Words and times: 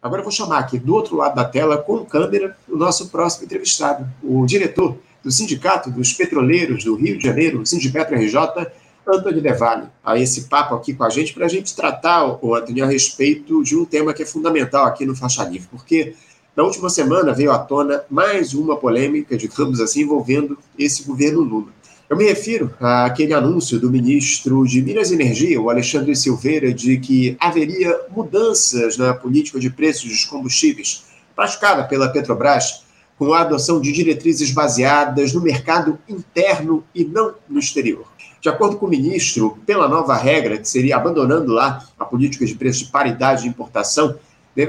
Agora 0.00 0.20
eu 0.20 0.24
vou 0.24 0.32
chamar 0.32 0.58
aqui 0.58 0.78
do 0.78 0.94
outro 0.94 1.16
lado 1.16 1.34
da 1.34 1.44
tela, 1.44 1.76
com 1.76 2.04
câmera, 2.04 2.56
o 2.68 2.76
nosso 2.76 3.08
próximo 3.08 3.44
entrevistado, 3.44 4.08
o 4.22 4.46
diretor 4.46 4.96
do 5.24 5.30
Sindicato 5.30 5.90
dos 5.90 6.12
Petroleiros 6.12 6.84
do 6.84 6.94
Rio 6.94 7.18
de 7.18 7.24
Janeiro, 7.24 7.60
o 7.60 7.66
Sindipetro 7.66 8.16
RJ, 8.16 8.36
Antônio 9.06 9.42
Devalle, 9.42 9.88
a 10.04 10.16
esse 10.16 10.42
papo 10.42 10.76
aqui 10.76 10.94
com 10.94 11.02
a 11.02 11.10
gente, 11.10 11.34
para 11.34 11.46
a 11.46 11.48
gente 11.48 11.74
tratar, 11.74 12.24
o 12.44 12.54
Antônio, 12.54 12.84
a 12.84 12.86
respeito 12.86 13.62
de 13.64 13.76
um 13.76 13.84
tema 13.84 14.14
que 14.14 14.22
é 14.22 14.26
fundamental 14.26 14.84
aqui 14.84 15.04
no 15.04 15.16
Faixa 15.16 15.42
Livre, 15.42 15.66
porque 15.68 16.14
na 16.54 16.62
última 16.62 16.88
semana 16.88 17.32
veio 17.32 17.50
à 17.50 17.58
tona 17.58 18.04
mais 18.08 18.54
uma 18.54 18.76
polêmica, 18.76 19.36
digamos 19.36 19.80
assim, 19.80 20.02
envolvendo 20.02 20.56
esse 20.78 21.02
governo 21.02 21.40
Lula. 21.40 21.72
Eu 22.08 22.16
me 22.16 22.24
refiro 22.24 22.74
àquele 22.80 23.34
anúncio 23.34 23.78
do 23.78 23.90
ministro 23.90 24.66
de 24.66 24.80
Minas 24.80 25.10
e 25.10 25.14
Energia, 25.14 25.60
o 25.60 25.68
Alexandre 25.68 26.16
Silveira, 26.16 26.72
de 26.72 26.98
que 26.98 27.36
haveria 27.38 28.00
mudanças 28.08 28.96
na 28.96 29.12
política 29.12 29.60
de 29.60 29.68
preços 29.68 30.08
dos 30.08 30.24
combustíveis 30.24 31.04
praticada 31.36 31.84
pela 31.84 32.08
Petrobras, 32.08 32.82
com 33.18 33.34
a 33.34 33.42
adoção 33.42 33.78
de 33.78 33.92
diretrizes 33.92 34.50
baseadas 34.52 35.34
no 35.34 35.42
mercado 35.42 35.98
interno 36.08 36.82
e 36.94 37.04
não 37.04 37.34
no 37.46 37.58
exterior. 37.58 38.06
De 38.40 38.48
acordo 38.48 38.78
com 38.78 38.86
o 38.86 38.90
ministro, 38.90 39.58
pela 39.66 39.86
nova 39.86 40.16
regra, 40.16 40.56
que 40.56 40.68
seria 40.68 40.96
abandonando 40.96 41.52
lá 41.52 41.84
a 41.98 42.06
política 42.06 42.46
de 42.46 42.54
preço 42.54 42.86
de 42.86 42.90
paridade 42.90 43.42
de 43.42 43.48
importação, 43.48 44.18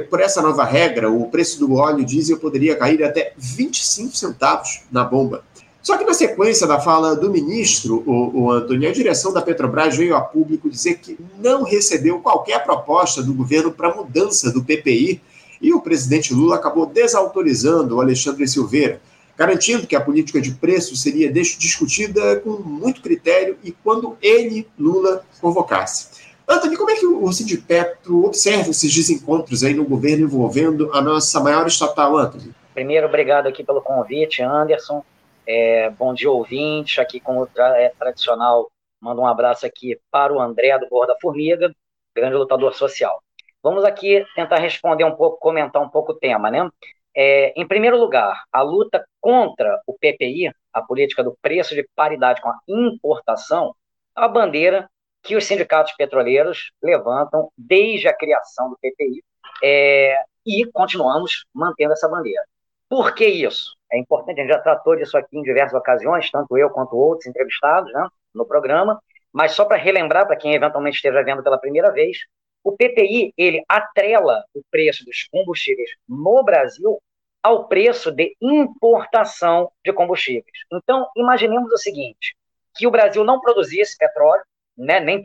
por 0.09 0.19
essa 0.19 0.41
nova 0.41 0.63
regra, 0.65 1.09
o 1.09 1.29
preço 1.29 1.57
do 1.59 1.73
óleo 1.73 2.05
diesel 2.05 2.37
poderia 2.37 2.75
cair 2.75 3.03
até 3.03 3.33
25 3.37 4.15
centavos 4.15 4.81
na 4.91 5.03
bomba. 5.03 5.43
Só 5.81 5.97
que 5.97 6.03
na 6.03 6.13
sequência 6.13 6.67
da 6.67 6.79
fala 6.79 7.15
do 7.15 7.29
ministro, 7.29 8.03
o, 8.05 8.43
o 8.43 8.51
Antônio, 8.51 8.89
a 8.89 8.93
direção 8.93 9.31
da 9.31 9.41
Petrobras 9.41 9.95
veio 9.95 10.15
a 10.15 10.21
público 10.21 10.69
dizer 10.69 10.99
que 10.99 11.17
não 11.37 11.63
recebeu 11.63 12.19
qualquer 12.19 12.63
proposta 12.63 13.23
do 13.23 13.33
governo 13.33 13.71
para 13.71 13.95
mudança 13.95 14.51
do 14.51 14.63
PPI 14.63 15.21
e 15.61 15.73
o 15.73 15.81
presidente 15.81 16.33
Lula 16.33 16.55
acabou 16.55 16.85
desautorizando 16.85 17.95
o 17.95 18.01
Alexandre 18.01 18.47
Silveira, 18.47 19.01
garantindo 19.37 19.87
que 19.87 19.95
a 19.95 20.01
política 20.01 20.41
de 20.41 20.51
preços 20.51 21.01
seria 21.01 21.31
discutida 21.31 22.37
com 22.41 22.51
muito 22.51 23.01
critério 23.01 23.57
e 23.63 23.71
quando 23.71 24.17
ele, 24.21 24.67
Lula, 24.77 25.23
convocasse. 25.41 26.09
Antônio, 26.47 26.77
como 26.77 26.89
é 26.89 26.95
que 26.95 27.05
o 27.05 27.31
Sindipetro 27.31 28.25
observa 28.25 28.71
esses 28.71 28.93
desencontros 28.93 29.63
aí 29.63 29.73
no 29.73 29.85
governo 29.85 30.25
envolvendo 30.25 30.89
a 30.91 31.01
nossa 31.01 31.39
maior 31.39 31.67
estatal, 31.67 32.17
Antônio? 32.17 32.53
Primeiro, 32.73 33.05
obrigado 33.07 33.47
aqui 33.47 33.63
pelo 33.63 33.81
convite, 33.81 34.41
Anderson. 34.41 35.03
É, 35.51 35.89
bom 35.89 36.13
dia, 36.13 36.29
ouvinte. 36.29 37.01
Aqui, 37.01 37.19
como 37.19 37.49
é 37.57 37.89
tradicional, 37.97 38.71
mando 39.01 39.21
um 39.21 39.25
abraço 39.25 39.65
aqui 39.65 39.99
para 40.11 40.31
o 40.31 40.39
André 40.39 40.77
do 40.77 40.87
Borda 40.87 41.17
Formiga, 41.19 41.73
grande 42.15 42.35
lutador 42.35 42.71
social. 42.75 43.19
Vamos 43.63 43.83
aqui 43.83 44.23
tentar 44.35 44.57
responder 44.57 45.05
um 45.05 45.15
pouco, 45.15 45.39
comentar 45.39 45.81
um 45.81 45.89
pouco 45.89 46.11
o 46.11 46.15
tema, 46.15 46.51
né? 46.51 46.69
É, 47.17 47.51
em 47.59 47.67
primeiro 47.67 47.97
lugar, 47.97 48.43
a 48.53 48.61
luta 48.61 49.03
contra 49.19 49.81
o 49.87 49.97
PPI, 49.97 50.53
a 50.71 50.83
política 50.83 51.23
do 51.23 51.35
preço 51.41 51.73
de 51.73 51.83
paridade 51.95 52.41
com 52.41 52.49
a 52.49 52.59
importação, 52.67 53.75
é 54.15 54.21
a 54.21 54.27
bandeira 54.27 54.87
que 55.23 55.35
os 55.35 55.45
sindicatos 55.45 55.93
petroleiros 55.93 56.71
levantam 56.79 57.51
desde 57.57 58.07
a 58.07 58.15
criação 58.15 58.69
do 58.69 58.77
PPI 58.79 59.23
é, 59.63 60.15
e 60.45 60.63
continuamos 60.71 61.47
mantendo 61.51 61.93
essa 61.93 62.07
bandeira. 62.07 62.43
Por 62.87 63.15
que 63.15 63.25
isso? 63.25 63.78
É 63.91 63.97
importante, 63.97 64.39
a 64.39 64.43
gente 64.43 64.53
já 64.53 64.59
tratou 64.59 64.95
disso 64.95 65.17
aqui 65.17 65.37
em 65.37 65.41
diversas 65.41 65.79
ocasiões, 65.79 66.29
tanto 66.29 66.57
eu 66.57 66.69
quanto 66.69 66.95
outros 66.95 67.27
entrevistados 67.27 67.91
né, 67.91 68.07
no 68.33 68.45
programa, 68.45 69.01
mas 69.33 69.53
só 69.53 69.65
para 69.65 69.77
relembrar, 69.77 70.27
para 70.27 70.35
quem 70.35 70.53
eventualmente 70.53 70.97
esteja 70.97 71.23
vendo 71.23 71.43
pela 71.43 71.57
primeira 71.57 71.91
vez, 71.91 72.17
o 72.63 72.75
PPI, 72.75 73.33
ele 73.37 73.63
atrela 73.67 74.43
o 74.53 74.61
preço 74.69 75.05
dos 75.05 75.23
combustíveis 75.31 75.91
no 76.07 76.43
Brasil 76.43 77.01
ao 77.41 77.67
preço 77.67 78.11
de 78.11 78.35
importação 78.41 79.71
de 79.83 79.93
combustíveis. 79.93 80.45
Então, 80.71 81.07
imaginemos 81.15 81.71
o 81.71 81.77
seguinte, 81.77 82.35
que 82.75 82.85
o 82.85 82.91
Brasil 82.91 83.23
não 83.23 83.39
produzisse 83.39 83.97
petróleo, 83.97 84.43
né, 84.77 84.99
nem 84.99 85.21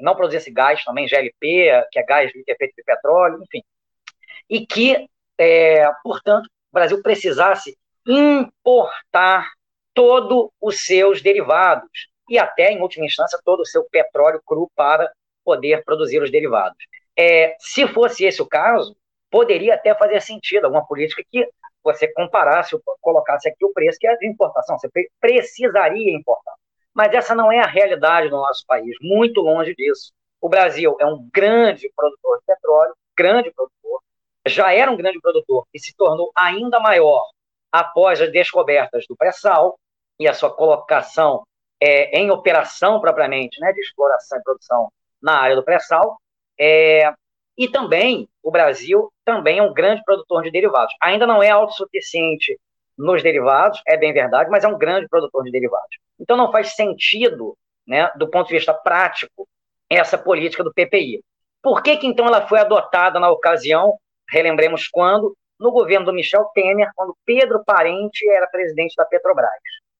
não 0.00 0.16
produzisse 0.16 0.50
gás 0.50 0.84
também, 0.84 1.06
GLP, 1.06 1.86
que 1.90 1.98
é 1.98 2.02
gás 2.02 2.32
de 2.32 2.42
efeito 2.46 2.74
de 2.76 2.82
petróleo, 2.82 3.42
enfim, 3.42 3.62
e 4.50 4.66
que, 4.66 5.08
é, 5.38 5.88
portanto, 6.02 6.46
o 6.46 6.74
Brasil 6.74 7.00
precisasse 7.02 7.76
importar 8.06 9.50
todos 9.94 10.50
os 10.60 10.84
seus 10.84 11.20
derivados 11.20 12.08
e 12.28 12.38
até, 12.38 12.72
em 12.72 12.80
última 12.80 13.06
instância, 13.06 13.38
todo 13.44 13.60
o 13.60 13.66
seu 13.66 13.84
petróleo 13.84 14.40
cru 14.46 14.70
para 14.74 15.10
poder 15.44 15.84
produzir 15.84 16.22
os 16.22 16.30
derivados. 16.30 16.78
É, 17.16 17.54
se 17.58 17.86
fosse 17.86 18.24
esse 18.24 18.40
o 18.40 18.46
caso, 18.46 18.96
poderia 19.30 19.74
até 19.74 19.94
fazer 19.94 20.20
sentido 20.20 20.64
alguma 20.64 20.86
política 20.86 21.22
que 21.30 21.46
você 21.82 22.10
comparasse, 22.12 22.78
colocasse 23.00 23.48
aqui 23.48 23.64
o 23.64 23.72
preço 23.72 23.98
que 23.98 24.06
é 24.06 24.16
de 24.16 24.26
importação, 24.26 24.78
você 24.78 24.88
precisaria 25.20 26.16
importar. 26.16 26.54
Mas 26.94 27.12
essa 27.12 27.34
não 27.34 27.50
é 27.50 27.58
a 27.58 27.66
realidade 27.66 28.28
do 28.28 28.36
nosso 28.36 28.64
país, 28.66 28.96
muito 29.00 29.40
longe 29.40 29.74
disso. 29.74 30.12
O 30.40 30.48
Brasil 30.48 30.96
é 31.00 31.06
um 31.06 31.28
grande 31.32 31.90
produtor 31.94 32.38
de 32.38 32.44
petróleo, 32.46 32.94
grande 33.16 33.50
produtor, 33.50 34.00
já 34.46 34.72
era 34.72 34.90
um 34.90 34.96
grande 34.96 35.20
produtor 35.20 35.66
e 35.72 35.78
se 35.78 35.94
tornou 35.96 36.32
ainda 36.36 36.78
maior 36.80 37.24
após 37.72 38.20
as 38.20 38.30
descobertas 38.30 39.06
do 39.08 39.16
pré-sal 39.16 39.78
e 40.20 40.28
a 40.28 40.34
sua 40.34 40.54
colocação 40.54 41.44
é, 41.80 42.16
em 42.18 42.30
operação 42.30 43.00
propriamente, 43.00 43.58
né, 43.58 43.72
de 43.72 43.80
exploração 43.80 44.38
e 44.38 44.42
produção 44.42 44.92
na 45.20 45.40
área 45.40 45.56
do 45.56 45.64
pré-sal. 45.64 46.18
É, 46.60 47.12
e 47.56 47.68
também 47.68 48.28
o 48.42 48.50
Brasil 48.50 49.12
também 49.24 49.58
é 49.58 49.62
um 49.62 49.72
grande 49.72 50.02
produtor 50.04 50.42
de 50.42 50.50
derivados. 50.50 50.94
Ainda 51.00 51.26
não 51.26 51.42
é 51.42 51.50
autossuficiente 51.50 52.58
nos 52.96 53.22
derivados, 53.22 53.80
é 53.86 53.96
bem 53.96 54.12
verdade, 54.12 54.50
mas 54.50 54.64
é 54.64 54.68
um 54.68 54.78
grande 54.78 55.08
produtor 55.08 55.42
de 55.44 55.50
derivados. 55.50 55.98
Então 56.20 56.36
não 56.36 56.52
faz 56.52 56.74
sentido, 56.74 57.56
né, 57.86 58.10
do 58.16 58.28
ponto 58.28 58.48
de 58.48 58.54
vista 58.54 58.72
prático, 58.72 59.48
essa 59.88 60.16
política 60.16 60.62
do 60.62 60.72
PPI. 60.72 61.22
Por 61.62 61.82
que, 61.82 61.96
que 61.96 62.06
então 62.06 62.26
ela 62.26 62.46
foi 62.46 62.60
adotada 62.60 63.18
na 63.18 63.30
ocasião, 63.30 63.96
relembremos 64.28 64.88
quando, 64.88 65.36
no 65.62 65.70
governo 65.70 66.06
do 66.06 66.12
Michel 66.12 66.44
Temer, 66.54 66.90
quando 66.94 67.16
Pedro 67.24 67.62
Parente 67.64 68.28
era 68.28 68.46
presidente 68.46 68.94
da 68.96 69.04
Petrobras. 69.04 69.50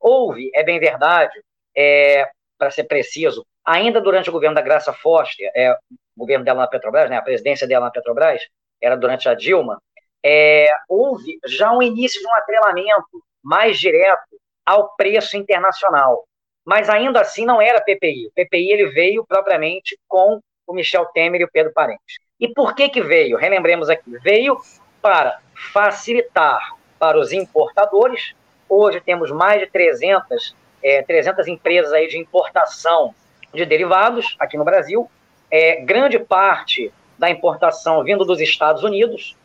Houve, 0.01 0.51
é 0.55 0.63
bem 0.63 0.79
verdade, 0.79 1.41
é, 1.77 2.29
para 2.59 2.71
ser 2.71 2.85
preciso, 2.85 3.47
ainda 3.65 4.01
durante 4.01 4.29
o 4.29 4.33
governo 4.33 4.55
da 4.55 4.61
Graça 4.61 4.93
Foster, 4.93 5.51
é, 5.55 5.73
o 5.73 6.19
governo 6.19 6.45
dela 6.45 6.61
na 6.61 6.67
Petrobras, 6.67 7.09
né, 7.09 7.17
a 7.17 7.23
presidência 7.23 7.67
dela 7.67 7.87
na 7.87 7.91
Petrobras, 7.91 8.43
era 8.81 8.97
durante 8.97 9.29
a 9.29 9.35
Dilma, 9.35 9.81
é, 10.25 10.69
houve 10.89 11.39
já 11.47 11.73
um 11.73 11.83
início 11.83 12.21
de 12.21 12.27
um 12.27 12.35
atrelamento 12.35 13.23
mais 13.43 13.79
direto 13.79 14.41
ao 14.65 14.95
preço 14.97 15.37
internacional. 15.37 16.25
Mas 16.65 16.89
ainda 16.89 17.21
assim 17.21 17.45
não 17.45 17.61
era 17.61 17.81
PPI. 17.81 18.29
O 18.29 18.33
PPI 18.33 18.73
ele 18.73 18.91
veio 18.91 19.25
propriamente 19.27 19.99
com 20.07 20.41
o 20.67 20.75
Michel 20.75 21.07
Temer 21.07 21.41
e 21.41 21.45
o 21.45 21.51
Pedro 21.51 21.73
Parente. 21.73 22.21
E 22.39 22.49
por 22.49 22.75
que 22.75 22.89
que 22.89 23.03
veio? 23.03 23.37
Relembremos 23.37 23.91
aqui. 23.91 24.19
Veio 24.19 24.57
para 25.03 25.41
facilitar 25.73 26.77
para 26.99 27.19
os 27.19 27.33
importadores. 27.33 28.33
Hoje 28.69 29.01
temos 29.01 29.31
mais 29.33 29.61
de 29.61 29.67
300, 29.67 30.55
é, 30.83 31.03
300 31.03 31.49
empresas 31.49 31.93
aí 31.93 32.07
de 32.07 32.17
importação 32.17 33.13
de 33.53 33.67
derivados 33.67 34.37
aqui 34.39 34.57
no 34.57 34.65
Brasil. 34.65 35.11
É, 35.51 35.83
grande 35.83 36.19
parte 36.19 36.93
da 37.19 37.29
importação 37.29 38.03
vindo 38.03 38.25
dos 38.25 38.41
Estados 38.41 38.83
Unidos. 38.83 39.37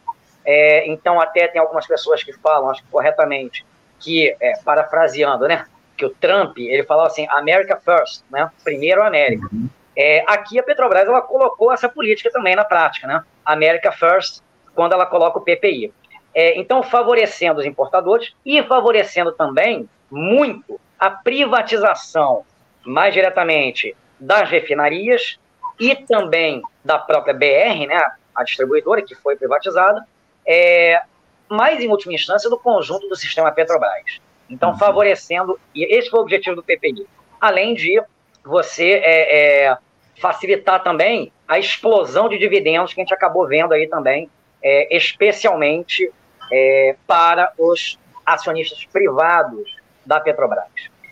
É, 0.46 0.88
então, 0.88 1.20
até 1.20 1.48
tem 1.48 1.60
algumas 1.60 1.86
pessoas 1.86 2.24
que 2.24 2.32
falam, 2.32 2.70
acho 2.70 2.82
que 2.82 2.90
corretamente, 2.90 3.66
que, 4.00 4.34
é, 4.40 4.54
parafraseando, 4.64 5.48
né, 5.48 5.66
que 5.98 6.06
o 6.06 6.10
Trump, 6.10 6.58
ele 6.58 6.84
falava 6.84 7.08
assim, 7.08 7.28
America 7.30 7.76
first, 7.84 8.24
né, 8.32 8.50
primeiro 8.64 9.04
América. 9.04 9.48
Uhum. 9.52 9.68
É, 9.96 10.24
aqui 10.28 10.58
a 10.58 10.64
Petrobras, 10.64 11.08
ela 11.08 11.22
colocou 11.22 11.74
essa 11.74 11.90
política 11.90 12.32
também 12.32 12.56
na 12.56 12.64
prática, 12.64 13.08
né, 13.08 13.22
America 13.44 13.92
first, 13.92 14.42
quando 14.78 14.94
ela 14.94 15.08
coloca 15.08 15.40
o 15.40 15.42
PPI. 15.42 15.92
É, 16.36 16.56
então, 16.60 16.84
favorecendo 16.84 17.60
os 17.60 17.66
importadores 17.66 18.32
e 18.46 18.62
favorecendo 18.62 19.32
também 19.32 19.90
muito 20.12 20.80
a 21.00 21.10
privatização, 21.10 22.46
mais 22.86 23.12
diretamente, 23.12 23.98
das 24.20 24.48
refinarias 24.48 25.40
e 25.80 25.96
também 25.96 26.62
da 26.86 27.00
própria 27.00 27.34
BR, 27.34 27.88
né, 27.88 28.00
a 28.36 28.44
distribuidora 28.44 29.02
que 29.02 29.16
foi 29.16 29.36
privatizada, 29.36 30.06
é, 30.46 31.02
mas 31.50 31.82
em 31.82 31.90
última 31.90 32.14
instância 32.14 32.48
do 32.48 32.60
conjunto 32.60 33.10
do 33.10 33.16
sistema 33.16 33.52
Petrobras. 33.52 34.22
Então, 34.48 34.70
uhum. 34.70 34.78
favorecendo, 34.78 35.60
e 35.74 35.92
esse 35.92 36.08
foi 36.12 36.20
o 36.20 36.22
objetivo 36.22 36.56
do 36.56 36.62
PPI, 36.64 37.08
além 37.42 37.74
de 37.74 38.00
você 38.46 38.92
é, 39.04 39.66
é, 39.66 39.78
facilitar 40.22 40.84
também 40.84 41.32
a 41.48 41.58
explosão 41.58 42.30
de 42.30 42.38
dividendos 42.38 42.94
que 42.94 43.02
a 43.02 43.04
gente 43.04 43.14
acabou 43.14 43.48
vendo 43.48 43.74
aí 43.74 43.88
também, 43.88 44.30
é, 44.62 44.96
especialmente 44.96 46.12
é, 46.52 46.96
para 47.06 47.52
os 47.58 48.00
acionistas 48.26 48.86
privados 48.86 49.76
da 50.06 50.20
Petrobras. 50.20 50.68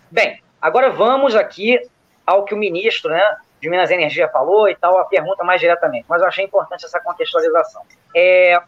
Bem, 0.10 0.42
agora 0.62 0.90
vamos 0.90 1.36
aqui 1.36 1.80
ao 2.26 2.44
que 2.44 2.54
o 2.54 2.58
ministro 2.58 3.12
né, 3.12 3.38
de 3.62 3.70
Minas 3.70 3.90
e 3.90 3.94
Energia 3.94 4.28
falou 4.30 4.68
e 4.68 4.76
tal, 4.76 4.98
a 4.98 5.06
pergunta 5.06 5.44
mais 5.44 5.62
diretamente, 5.62 6.06
mas 6.10 6.22
eu 6.22 6.28
achei 6.28 6.46
importante 6.46 6.86
essa 6.86 7.00
contextualização. 7.00 7.82
É, 8.16 8.62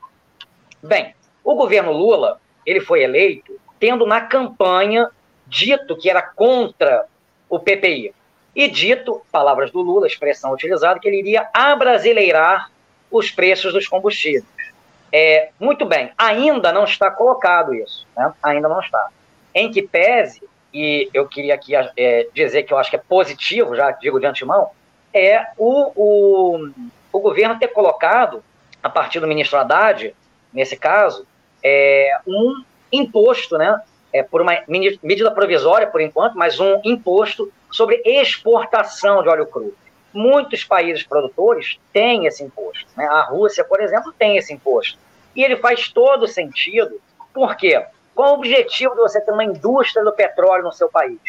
Bem, 0.82 1.16
o 1.44 1.56
governo 1.56 1.92
Lula, 1.92 2.40
ele 2.66 2.80
foi 2.80 3.02
eleito 3.02 3.60
tendo 3.80 4.06
na 4.06 4.22
campanha 4.22 5.10
dito 5.46 5.96
que 5.98 6.10
era 6.10 6.22
contra 6.22 7.06
o 7.50 7.60
PPI. 7.60 8.14
E 8.56 8.68
dito, 8.68 9.22
palavras 9.32 9.72
do 9.72 9.82
Lula, 9.82 10.08
expressão 10.08 10.52
utilizada, 10.52 11.00
que 11.00 11.08
ele 11.08 11.20
iria 11.20 11.48
abrasileirar 11.54 12.72
os 13.12 13.30
preços 13.32 13.74
dos 13.74 13.88
combustíveis. 13.88 14.46
É, 15.12 15.50
muito 15.60 15.86
bem, 15.86 16.12
ainda 16.18 16.72
não 16.72 16.84
está 16.84 17.10
colocado 17.10 17.74
isso, 17.74 18.06
né? 18.16 18.34
ainda 18.44 18.68
não 18.68 18.80
está. 18.80 19.10
Em 19.54 19.72
que 19.72 19.82
pese, 19.82 20.44
e 20.74 21.10
eu 21.14 21.28
queria 21.28 21.56
aqui 21.56 21.74
é, 21.76 22.28
dizer 22.34 22.64
que 22.64 22.74
eu 22.74 22.78
acho 22.78 22.90
que 22.90 22.96
é 22.96 23.02
positivo, 23.08 23.76
já 23.76 23.92
digo 23.92 24.20
de 24.20 24.26
antemão, 24.26 24.70
é 25.14 25.48
o, 25.58 25.92
o, 25.96 26.70
o 27.12 27.20
governo 27.20 27.58
ter 27.58 27.70
colocado, 27.70 28.44
a 28.84 28.90
partir 28.90 29.20
do 29.20 29.28
ministro 29.28 29.58
Haddad, 29.58 30.14
nesse 30.54 30.76
caso, 30.76 31.26
é, 31.64 32.12
um 32.28 32.64
imposto, 32.92 33.58
né, 33.58 33.82
é, 34.14 34.24
por 34.24 34.42
uma 34.42 34.58
medida 34.68 35.32
provisória 35.32 35.88
por 35.88 36.02
enquanto, 36.02 36.38
mas 36.38 36.60
um 36.60 36.80
imposto 36.84 37.52
sobre 37.72 38.02
exportação 38.06 39.22
de 39.22 39.30
óleo 39.30 39.46
cru. 39.46 39.76
Muitos 40.14 40.64
países 40.64 41.04
produtores 41.04 41.80
têm 41.94 42.26
esse 42.26 42.44
imposto. 42.44 42.88
Né? 42.96 43.06
A 43.06 43.22
Rússia, 43.22 43.64
por 43.64 43.82
exemplo, 43.82 44.14
tem 44.18 44.38
esse 44.38 44.54
imposto. 44.54 44.98
E 45.36 45.44
ele 45.44 45.58
faz 45.58 45.90
todo 45.90 46.28
sentido. 46.28 47.00
Por 47.34 47.56
quê? 47.56 47.86
Qual 48.16 48.32
o 48.32 48.34
objetivo 48.38 48.96
de 48.96 49.02
você 49.02 49.22
ter 49.22 49.32
uma 49.32 49.44
indústria 49.44 50.04
do 50.04 50.12
petróleo 50.12 50.64
no 50.64 50.72
seu 50.72 50.90
país? 50.90 51.20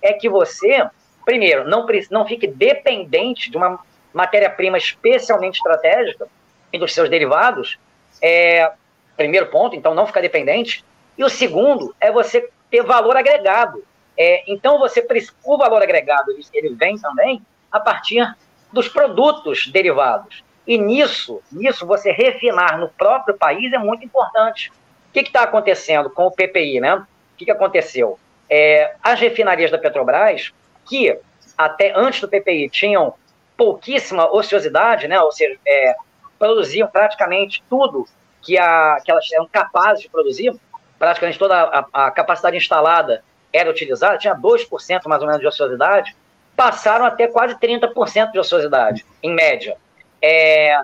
É 0.00 0.14
que 0.14 0.28
você, 0.28 0.88
primeiro, 1.24 1.68
não, 1.68 1.86
não 2.10 2.26
fique 2.26 2.46
dependente 2.46 3.50
de 3.50 3.56
uma 3.58 3.78
matéria-prima 4.12 4.78
especialmente 4.78 5.56
estratégica 5.56 6.26
e 6.72 6.78
dos 6.78 6.94
seus 6.94 7.10
derivados. 7.10 7.78
É, 8.22 8.72
primeiro 9.16 9.46
ponto, 9.46 9.76
então, 9.76 9.94
não 9.94 10.06
ficar 10.06 10.22
dependente. 10.22 10.82
E 11.18 11.22
o 11.22 11.28
segundo 11.28 11.94
é 12.00 12.10
você 12.10 12.48
ter 12.70 12.82
valor 12.82 13.16
agregado. 13.16 13.84
É, 14.16 14.50
então, 14.50 14.78
você 14.78 15.06
o 15.44 15.58
valor 15.58 15.82
agregado 15.82 16.30
ele 16.54 16.74
vem 16.74 16.98
também 16.98 17.42
a 17.70 17.80
partir 17.80 18.34
dos 18.72 18.88
produtos 18.88 19.66
derivados. 19.66 20.44
E 20.66 20.78
nisso, 20.78 21.42
nisso 21.50 21.86
você 21.86 22.12
refinar 22.12 22.78
no 22.78 22.88
próprio 22.88 23.36
país 23.36 23.72
é 23.72 23.78
muito 23.78 24.04
importante. 24.04 24.70
O 25.08 25.12
que 25.12 25.20
está 25.20 25.42
acontecendo 25.42 26.10
com 26.10 26.26
o 26.26 26.30
PPI, 26.30 26.80
né? 26.80 26.94
O 26.94 27.06
que, 27.36 27.44
que 27.44 27.50
aconteceu? 27.50 28.18
É, 28.48 28.94
as 29.02 29.18
refinarias 29.18 29.70
da 29.70 29.78
Petrobras, 29.78 30.52
que 30.86 31.18
até 31.56 31.92
antes 31.96 32.20
do 32.20 32.28
PPI 32.28 32.70
tinham 32.70 33.14
pouquíssima 33.56 34.32
ociosidade, 34.32 35.08
né? 35.08 35.20
Ou 35.20 35.32
seja, 35.32 35.58
é, 35.66 35.94
produziam 36.38 36.88
praticamente 36.88 37.62
tudo 37.68 38.06
que, 38.40 38.56
a, 38.56 38.98
que 39.04 39.10
elas 39.10 39.30
eram 39.32 39.46
capazes 39.46 40.02
de 40.02 40.08
produzir, 40.08 40.54
praticamente 40.98 41.38
toda 41.38 41.54
a, 41.54 42.06
a 42.06 42.10
capacidade 42.10 42.56
instalada 42.56 43.22
era 43.52 43.70
utilizada, 43.70 44.18
tinha 44.18 44.34
2% 44.34 45.00
mais 45.06 45.20
ou 45.20 45.26
menos 45.26 45.40
de 45.40 45.46
ociosidade, 45.46 46.16
passaram 46.60 47.06
até 47.06 47.26
quase 47.26 47.54
30% 47.54 48.32
de 48.32 48.38
ociosidade, 48.38 49.06
em 49.22 49.32
média. 49.32 49.78
É, 50.20 50.78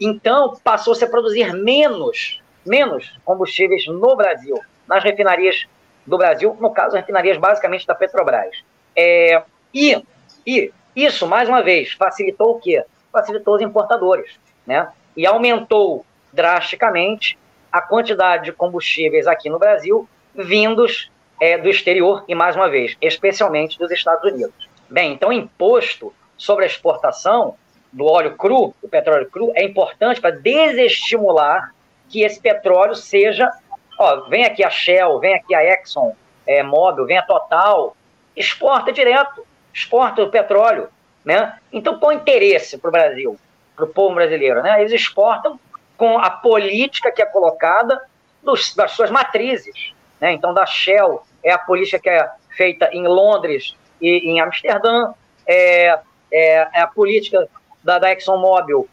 então, 0.00 0.54
passou-se 0.64 1.04
a 1.04 1.08
produzir 1.08 1.52
menos, 1.52 2.42
menos 2.66 3.16
combustíveis 3.24 3.86
no 3.86 4.16
Brasil, 4.16 4.58
nas 4.88 5.04
refinarias 5.04 5.68
do 6.04 6.18
Brasil, 6.18 6.56
no 6.58 6.72
caso, 6.72 6.96
refinarias 6.96 7.38
basicamente 7.38 7.86
da 7.86 7.94
Petrobras. 7.94 8.64
É, 8.96 9.40
e, 9.72 10.02
e 10.44 10.72
isso, 10.96 11.28
mais 11.28 11.48
uma 11.48 11.62
vez, 11.62 11.92
facilitou 11.92 12.56
o 12.56 12.58
quê? 12.58 12.84
Facilitou 13.12 13.54
os 13.54 13.62
importadores, 13.62 14.32
né? 14.66 14.88
E 15.16 15.24
aumentou 15.24 16.04
drasticamente 16.32 17.38
a 17.70 17.80
quantidade 17.80 18.46
de 18.46 18.52
combustíveis 18.52 19.28
aqui 19.28 19.48
no 19.48 19.60
Brasil 19.60 20.08
vindos 20.34 21.08
é, 21.40 21.56
do 21.56 21.68
exterior 21.68 22.24
e, 22.26 22.34
mais 22.34 22.56
uma 22.56 22.68
vez, 22.68 22.96
especialmente 23.00 23.78
dos 23.78 23.92
Estados 23.92 24.24
Unidos. 24.24 24.69
Bem, 24.90 25.12
então, 25.12 25.32
imposto 25.32 26.12
sobre 26.36 26.64
a 26.64 26.66
exportação 26.66 27.54
do 27.92 28.06
óleo 28.06 28.36
cru, 28.36 28.74
do 28.82 28.88
petróleo 28.88 29.30
cru, 29.30 29.52
é 29.54 29.64
importante 29.64 30.20
para 30.20 30.32
desestimular 30.32 31.72
que 32.08 32.22
esse 32.22 32.40
petróleo 32.40 32.96
seja. 32.96 33.48
Ó, 33.96 34.28
vem 34.28 34.44
aqui 34.44 34.64
a 34.64 34.70
Shell, 34.70 35.20
vem 35.20 35.34
aqui 35.34 35.54
a 35.54 35.62
Exxon 35.62 36.16
é, 36.44 36.62
Mobil, 36.62 37.06
vem 37.06 37.18
a 37.18 37.22
Total, 37.22 37.96
exporta 38.36 38.92
direto, 38.92 39.46
exporta 39.72 40.22
o 40.22 40.30
petróleo. 40.30 40.88
Né? 41.24 41.56
Então, 41.72 41.98
qual 41.98 42.10
o 42.10 42.14
interesse 42.14 42.76
para 42.76 42.88
o 42.88 42.92
Brasil, 42.92 43.38
para 43.76 43.84
o 43.84 43.88
povo 43.88 44.16
brasileiro? 44.16 44.60
Né? 44.60 44.80
Eles 44.80 44.92
exportam 44.92 45.60
com 45.96 46.18
a 46.18 46.30
política 46.30 47.12
que 47.12 47.22
é 47.22 47.26
colocada 47.26 48.02
dos, 48.42 48.74
das 48.74 48.90
suas 48.92 49.10
matrizes. 49.10 49.92
Né? 50.20 50.32
Então, 50.32 50.52
da 50.52 50.66
Shell 50.66 51.22
é 51.44 51.52
a 51.52 51.58
política 51.58 52.00
que 52.00 52.08
é 52.08 52.28
feita 52.56 52.90
em 52.92 53.06
Londres 53.06 53.76
e 54.00 54.30
em 54.30 54.40
Amsterdã, 54.40 55.12
é, 55.46 55.98
é, 56.32 56.68
é 56.72 56.80
a 56.80 56.86
política 56.86 57.48
da, 57.82 57.98
da 57.98 58.12
ExxonMobil 58.12 58.88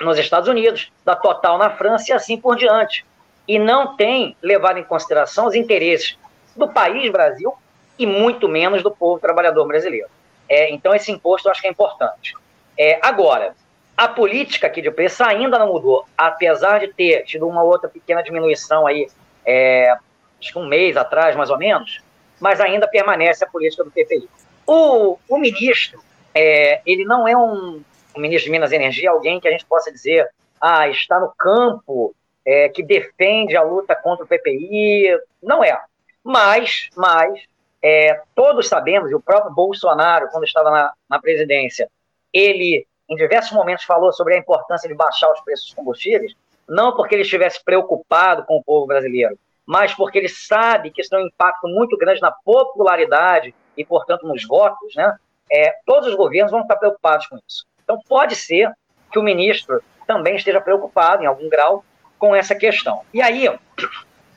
nos 0.00 0.18
Estados 0.18 0.48
Unidos, 0.48 0.90
da 1.04 1.14
Total 1.14 1.58
na 1.58 1.70
França 1.70 2.10
e 2.10 2.14
assim 2.14 2.36
por 2.36 2.56
diante. 2.56 3.04
E 3.46 3.58
não 3.58 3.96
tem 3.96 4.36
levado 4.42 4.78
em 4.78 4.84
consideração 4.84 5.46
os 5.46 5.54
interesses 5.54 6.16
do 6.56 6.68
país 6.68 7.10
Brasil 7.10 7.52
e 7.98 8.06
muito 8.06 8.48
menos 8.48 8.82
do 8.82 8.90
povo 8.90 9.20
trabalhador 9.20 9.66
brasileiro. 9.66 10.08
É, 10.48 10.70
então, 10.70 10.94
esse 10.94 11.12
imposto 11.12 11.48
eu 11.48 11.52
acho 11.52 11.60
que 11.60 11.66
é 11.66 11.70
importante. 11.70 12.34
É, 12.76 12.98
agora, 13.02 13.54
a 13.96 14.08
política 14.08 14.66
aqui 14.66 14.80
de 14.80 14.90
preço 14.90 15.22
ainda 15.22 15.58
não 15.58 15.68
mudou, 15.68 16.06
apesar 16.16 16.80
de 16.80 16.88
ter 16.88 17.22
tido 17.24 17.46
uma 17.46 17.62
outra 17.62 17.88
pequena 17.88 18.22
diminuição 18.22 18.86
aí, 18.86 19.08
é, 19.44 19.94
acho 20.40 20.52
que 20.52 20.58
um 20.58 20.66
mês 20.66 20.96
atrás, 20.96 21.36
mais 21.36 21.50
ou 21.50 21.58
menos, 21.58 22.00
mas 22.40 22.60
ainda 22.60 22.88
permanece 22.88 23.44
a 23.44 23.46
política 23.46 23.84
do 23.84 23.90
PPI. 23.90 24.28
O, 24.72 25.18
o 25.28 25.36
ministro, 25.36 26.00
é, 26.32 26.80
ele 26.86 27.04
não 27.04 27.26
é 27.26 27.36
um, 27.36 27.82
um, 28.16 28.20
ministro 28.20 28.44
de 28.44 28.52
Minas 28.52 28.70
e 28.70 28.76
Energia, 28.76 29.10
alguém 29.10 29.40
que 29.40 29.48
a 29.48 29.50
gente 29.50 29.66
possa 29.66 29.90
dizer, 29.90 30.28
ah, 30.60 30.88
está 30.88 31.18
no 31.18 31.34
campo, 31.36 32.14
é, 32.46 32.68
que 32.68 32.80
defende 32.80 33.56
a 33.56 33.64
luta 33.64 33.96
contra 33.96 34.24
o 34.24 34.28
PPI, 34.28 35.18
não 35.42 35.64
é. 35.64 35.76
Mas, 36.22 36.88
mas 36.94 37.42
é, 37.82 38.22
todos 38.32 38.68
sabemos, 38.68 39.10
e 39.10 39.14
o 39.16 39.20
próprio 39.20 39.52
Bolsonaro, 39.52 40.28
quando 40.30 40.44
estava 40.44 40.70
na, 40.70 40.92
na 41.08 41.18
presidência, 41.18 41.90
ele 42.32 42.86
em 43.08 43.16
diversos 43.16 43.50
momentos 43.50 43.82
falou 43.82 44.12
sobre 44.12 44.34
a 44.34 44.38
importância 44.38 44.88
de 44.88 44.94
baixar 44.94 45.32
os 45.32 45.40
preços 45.40 45.66
dos 45.66 45.74
combustíveis, 45.74 46.32
não 46.68 46.94
porque 46.94 47.16
ele 47.16 47.22
estivesse 47.22 47.60
preocupado 47.64 48.44
com 48.44 48.58
o 48.58 48.62
povo 48.62 48.86
brasileiro, 48.86 49.36
mas 49.66 49.92
porque 49.92 50.18
ele 50.18 50.28
sabe 50.28 50.92
que 50.92 51.00
isso 51.00 51.10
tem 51.10 51.18
um 51.18 51.26
impacto 51.26 51.66
muito 51.66 51.96
grande 51.96 52.20
na 52.20 52.30
popularidade 52.30 53.52
e, 53.76 53.84
portanto, 53.84 54.26
nos 54.26 54.46
votos, 54.46 54.94
né? 54.94 55.16
É, 55.52 55.74
todos 55.84 56.08
os 56.08 56.14
governos 56.14 56.52
vão 56.52 56.60
estar 56.60 56.76
preocupados 56.76 57.26
com 57.26 57.36
isso. 57.36 57.66
Então, 57.82 57.98
pode 58.08 58.36
ser 58.36 58.72
que 59.10 59.18
o 59.18 59.22
ministro 59.22 59.82
também 60.06 60.36
esteja 60.36 60.60
preocupado, 60.60 61.22
em 61.22 61.26
algum 61.26 61.48
grau, 61.48 61.84
com 62.18 62.34
essa 62.36 62.54
questão. 62.54 63.02
E 63.12 63.20
aí, 63.20 63.48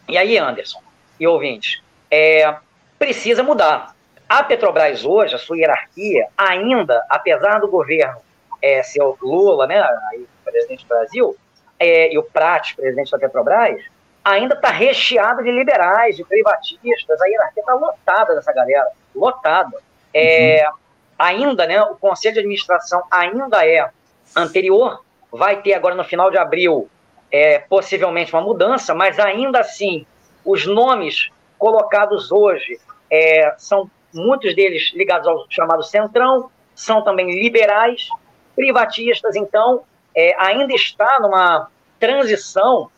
e 0.07 0.17
aí 0.17 0.37
Anderson 0.37 0.81
e 1.19 1.27
ouvintes, 1.27 1.81
é, 2.09 2.55
precisa 2.97 3.43
mudar. 3.43 3.93
A 4.27 4.43
Petrobras 4.43 5.05
hoje, 5.05 5.35
a 5.35 5.37
sua 5.37 5.57
hierarquia, 5.57 6.27
ainda, 6.37 7.05
apesar 7.09 7.59
do 7.59 7.67
governo 7.67 8.19
é, 8.61 8.81
ser 8.81 9.03
o 9.03 9.17
Lula, 9.21 9.67
né, 9.67 9.85
presidente 10.43 10.85
do 10.85 10.87
Brasil, 10.87 11.35
é, 11.79 12.11
e 12.13 12.17
o 12.17 12.23
Prat, 12.23 12.75
presidente 12.75 13.11
da 13.11 13.19
Petrobras, 13.19 13.83
ainda 14.23 14.55
está 14.55 14.69
recheado 14.69 15.43
de 15.43 15.51
liberais, 15.51 16.15
de 16.15 16.23
privatistas, 16.23 17.21
a 17.21 17.25
hierarquia 17.27 17.61
está 17.61 17.73
lotada 17.73 18.35
dessa 18.35 18.53
galera, 18.53 18.87
lotada. 19.15 19.77
É, 20.13 20.67
uhum. 20.67 20.75
Ainda, 21.17 21.65
né, 21.65 21.82
o 21.82 21.96
conselho 21.96 22.34
de 22.34 22.39
administração 22.39 23.03
ainda 23.10 23.65
é 23.65 23.89
anterior, 24.36 25.03
vai 25.32 25.62
ter 25.62 25.74
agora 25.74 25.96
no 25.96 26.03
final 26.03 26.29
de 26.29 26.38
abril 26.38 26.89
é, 27.32 27.60
possivelmente 27.60 28.34
uma 28.34 28.41
mudança, 28.41 28.93
mas 28.93 29.20
ainda 29.20 29.60
assim, 29.60 30.05
os 30.46 30.65
nomes 30.65 31.29
colocados 31.58 32.32
hoje 32.32 32.79
é, 33.10 33.53
são 33.58 33.89
muitos 34.13 34.55
deles 34.55 34.91
ligados 34.93 35.27
ao 35.27 35.46
chamado 35.50 35.84
Centrão, 35.84 36.51
são 36.75 37.03
também 37.03 37.41
liberais, 37.41 38.08
privatistas, 38.55 39.36
então, 39.36 39.84
é, 40.15 40.36
ainda 40.38 40.74
está 40.74 41.20
numa 41.20 41.70
transição 42.00 42.89